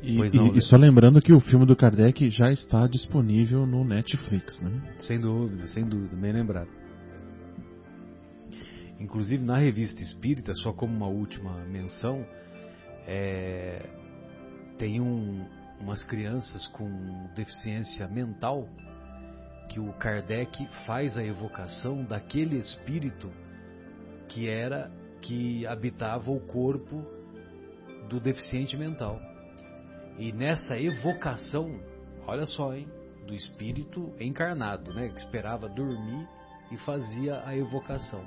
[0.06, 0.58] E, não, e, né?
[0.58, 4.94] e, só lembrando que o filme do Kardec já está disponível no Netflix, né?
[5.00, 6.68] Sem dúvida, sem dúvida, bem lembrado.
[9.00, 12.24] Inclusive na revista Espírita, só como uma última menção,
[13.06, 13.84] é,
[14.78, 15.44] tem um,
[15.80, 16.88] umas crianças com
[17.34, 18.68] deficiência mental
[19.68, 23.28] que o Kardec faz a evocação daquele espírito
[24.28, 24.88] que era
[25.20, 27.04] que habitava o corpo
[28.08, 29.20] do deficiente mental.
[30.18, 31.78] E nessa evocação,
[32.26, 32.88] olha só, hein,
[33.26, 36.26] do espírito encarnado, né, que esperava dormir
[36.70, 38.24] e fazia a evocação.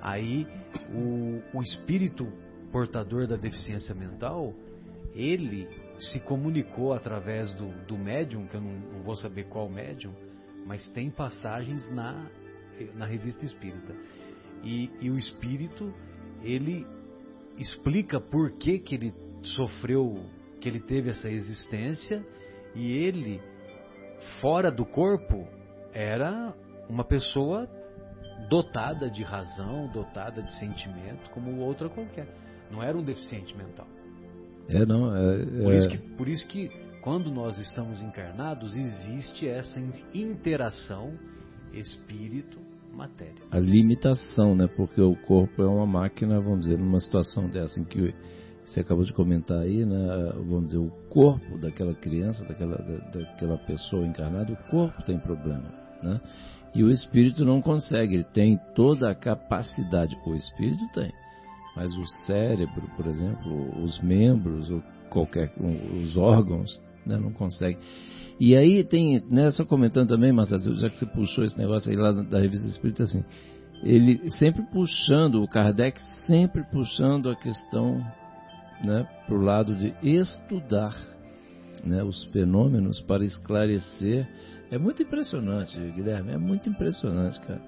[0.00, 0.46] Aí
[0.92, 2.30] o, o espírito
[2.70, 4.54] portador da deficiência mental,
[5.14, 10.12] ele se comunicou através do, do médium, que eu não, não vou saber qual médium,
[10.66, 12.30] mas tem passagens na,
[12.94, 13.94] na revista espírita.
[14.62, 15.92] E, e o espírito,
[16.42, 16.86] ele
[17.58, 20.24] explica por que, que ele sofreu
[20.62, 22.24] que ele teve essa existência
[22.74, 23.42] e ele,
[24.40, 25.46] fora do corpo,
[25.92, 26.54] era
[26.88, 27.68] uma pessoa
[28.48, 32.28] dotada de razão, dotada de sentimento, como outra qualquer.
[32.70, 33.86] Não era um deficiente mental.
[34.68, 35.14] É, não.
[35.14, 35.62] É, é...
[35.64, 36.70] Por, isso que, por isso que,
[37.02, 39.80] quando nós estamos encarnados, existe essa
[40.14, 41.12] interação
[41.72, 43.42] espírito-matéria.
[43.50, 44.68] A limitação, né?
[44.76, 48.14] Porque o corpo é uma máquina, vamos dizer, numa situação dessa em que
[48.64, 53.58] você acabou de comentar aí, né, vamos dizer, o corpo daquela criança, daquela, da, daquela
[53.58, 55.64] pessoa encarnada, o corpo tem problema,
[56.02, 56.20] né?
[56.74, 61.12] E o espírito não consegue, ele tem toda a capacidade, o espírito tem,
[61.76, 65.52] mas o cérebro, por exemplo, os membros, ou qualquer,
[66.02, 67.78] os órgãos, né, não consegue.
[68.40, 71.96] E aí tem, né, só comentando também, Marcelo, já que você puxou esse negócio aí
[71.96, 73.22] lá da revista Espírita, assim,
[73.82, 78.00] ele sempre puxando, o Kardec sempre puxando a questão
[78.84, 80.96] né, para o lado de estudar
[81.84, 84.28] né, os fenômenos para esclarecer.
[84.70, 87.60] É muito impressionante, Guilherme, é muito impressionante, cara.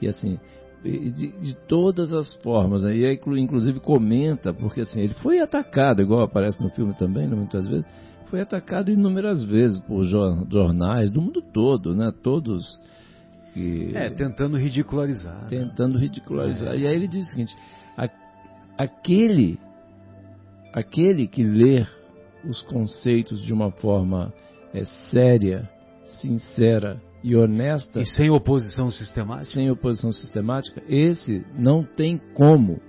[0.00, 0.38] E assim,
[0.82, 6.02] de, de todas as formas, né, e aí, inclusive comenta, porque assim, ele foi atacado,
[6.02, 7.84] igual aparece no filme também, né, muitas vezes,
[8.26, 12.78] foi atacado inúmeras vezes por jornais do mundo todo, né, todos
[13.52, 13.90] que...
[13.94, 15.42] É, tentando ridicularizar.
[15.42, 15.46] Né?
[15.48, 16.74] Tentando ridicularizar.
[16.74, 16.78] É.
[16.78, 17.54] E aí ele diz o seguinte,
[18.78, 19.58] aquele
[20.72, 21.86] aquele que lê
[22.44, 24.32] os conceitos de uma forma
[24.72, 25.68] é, séria,
[26.04, 28.00] sincera e honesta.
[28.00, 29.54] E sem oposição sistemática?
[29.54, 32.80] Sem oposição sistemática, esse não tem como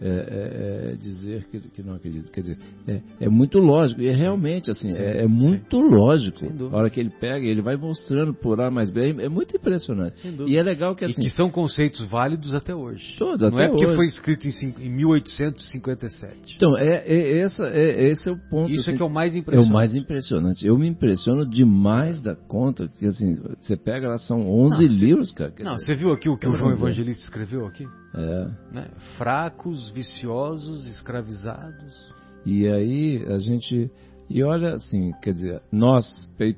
[0.00, 2.30] é, é, é, dizer que, que, não acredito.
[2.30, 4.00] Quer dizer, é, é muito lógico.
[4.00, 5.88] E é realmente assim, sim, é, muito sim.
[5.88, 6.44] lógico.
[6.70, 9.14] A hora que ele pega, ele vai mostrando por A mais B.
[9.18, 10.16] É muito impressionante.
[10.46, 11.20] E é legal que assim.
[11.20, 13.16] E que são conceitos válidos até hoje.
[13.18, 13.96] Todos, não é porque hoje.
[13.96, 16.56] foi escrito em, em 1857.
[16.56, 18.70] Então, é, é, essa, é, esse é o ponto.
[18.70, 19.66] Isso assim, é que é o mais impressionante.
[19.66, 20.66] É o mais impressionante.
[20.66, 25.32] Eu me impressiono demais da conta, que assim, você pega lá, são 11 não, livros,
[25.32, 25.52] cara.
[25.60, 27.86] Não, dizer, você viu aqui o que o João Evangelista escreveu aqui?
[28.14, 28.48] É.
[28.72, 28.88] Né?
[29.18, 32.12] Fracos, viciosos, escravizados.
[32.44, 33.90] E aí a gente.
[34.28, 36.04] E olha assim, quer dizer, nós,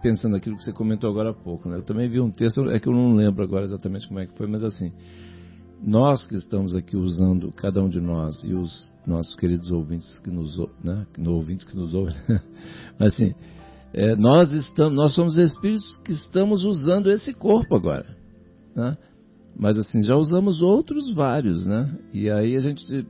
[0.02, 1.76] pensando aquilo que você comentou agora há pouco, né?
[1.76, 4.36] Eu também vi um texto, é que eu não lembro agora exatamente como é que
[4.38, 4.90] foi, mas assim,
[5.82, 10.30] nós que estamos aqui usando, cada um de nós, e os nossos queridos ouvintes que
[10.30, 11.06] nos, né?
[11.26, 12.14] ouvintes que nos ouvem,
[12.98, 13.34] mas assim,
[13.92, 18.06] é, nós estamos, nós somos espíritos que estamos usando esse corpo agora,
[18.74, 18.96] né?
[19.56, 21.92] Mas assim, já usamos outros vários, né?
[22.12, 23.06] E aí a gente,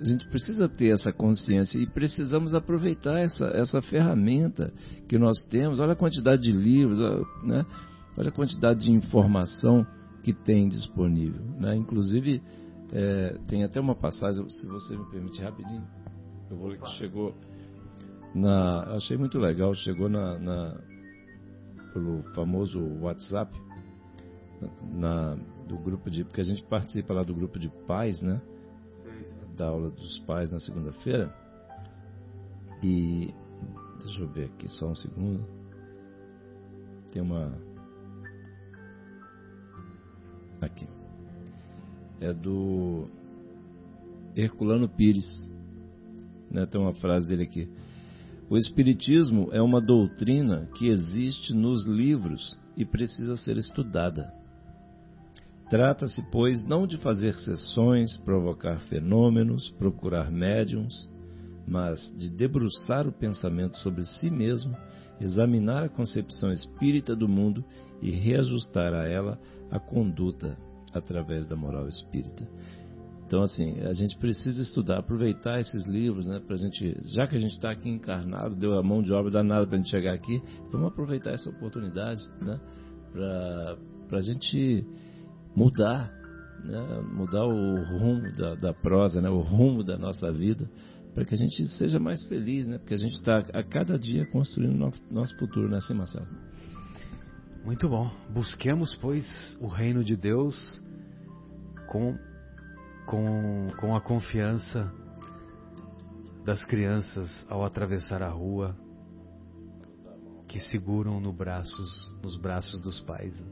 [0.00, 4.72] a gente precisa ter essa consciência e precisamos aproveitar essa, essa ferramenta
[5.08, 5.78] que nós temos.
[5.80, 6.98] Olha a quantidade de livros,
[7.44, 7.64] né?
[8.18, 9.86] Olha a quantidade de informação
[10.22, 11.76] que tem disponível, né?
[11.76, 12.42] Inclusive,
[12.92, 15.86] é, tem até uma passagem, se você me permite rapidinho,
[16.50, 17.34] eu vou ler que chegou
[18.34, 20.80] na, achei muito legal, chegou na, na
[21.92, 23.56] pelo famoso WhatsApp,
[24.92, 25.34] na,
[25.66, 26.24] do grupo de.
[26.24, 28.40] Porque a gente participa lá do grupo de pais, né?
[29.56, 31.34] Da aula dos pais na segunda-feira.
[32.82, 33.32] E.
[34.02, 35.44] Deixa eu ver aqui só um segundo.
[37.12, 37.58] Tem uma.
[40.60, 40.88] Aqui.
[42.20, 43.06] É do
[44.34, 45.26] Herculano Pires.
[46.50, 46.66] Né?
[46.66, 47.68] Tem uma frase dele aqui.
[48.48, 54.32] O Espiritismo é uma doutrina que existe nos livros e precisa ser estudada.
[55.68, 61.10] Trata-se, pois, não de fazer sessões, provocar fenômenos, procurar médiums,
[61.66, 64.76] mas de debruçar o pensamento sobre si mesmo,
[65.20, 67.64] examinar a concepção espírita do mundo
[68.00, 69.38] e reajustar a ela
[69.70, 70.56] a conduta
[70.92, 72.48] através da moral espírita.
[73.26, 77.40] Então, assim, a gente precisa estudar, aproveitar esses livros, né, pra gente, já que a
[77.40, 80.40] gente está aqui encarnado, deu a mão de obra danada para a gente chegar aqui,
[80.70, 82.60] vamos aproveitar essa oportunidade, né,
[83.12, 84.86] para a gente
[85.56, 86.12] mudar,
[86.62, 90.70] né, mudar o rumo da, da prosa, né, o rumo da nossa vida,
[91.14, 94.26] para que a gente seja mais feliz, né, porque a gente está a cada dia
[94.26, 96.26] construindo nosso, nosso futuro, né, assim, Marcelo?
[97.64, 98.08] Muito bom.
[98.32, 100.80] Busquemos, pois, o reino de Deus
[101.88, 102.16] com
[103.06, 104.92] com, com a confiança
[106.44, 108.76] das crianças ao atravessar a rua
[110.48, 113.44] que seguram no braços, nos braços dos pais.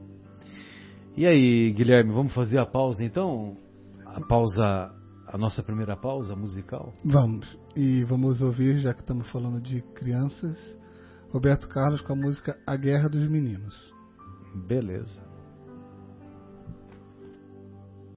[1.17, 3.55] E aí, Guilherme, vamos fazer a pausa então?
[4.05, 4.93] A pausa,
[5.29, 6.93] a nossa primeira pausa musical?
[7.05, 7.57] Vamos.
[7.77, 10.57] E vamos ouvir, já que estamos falando de crianças,
[11.31, 13.75] Roberto Carlos com a música A Guerra dos Meninos.
[14.67, 15.34] Beleza.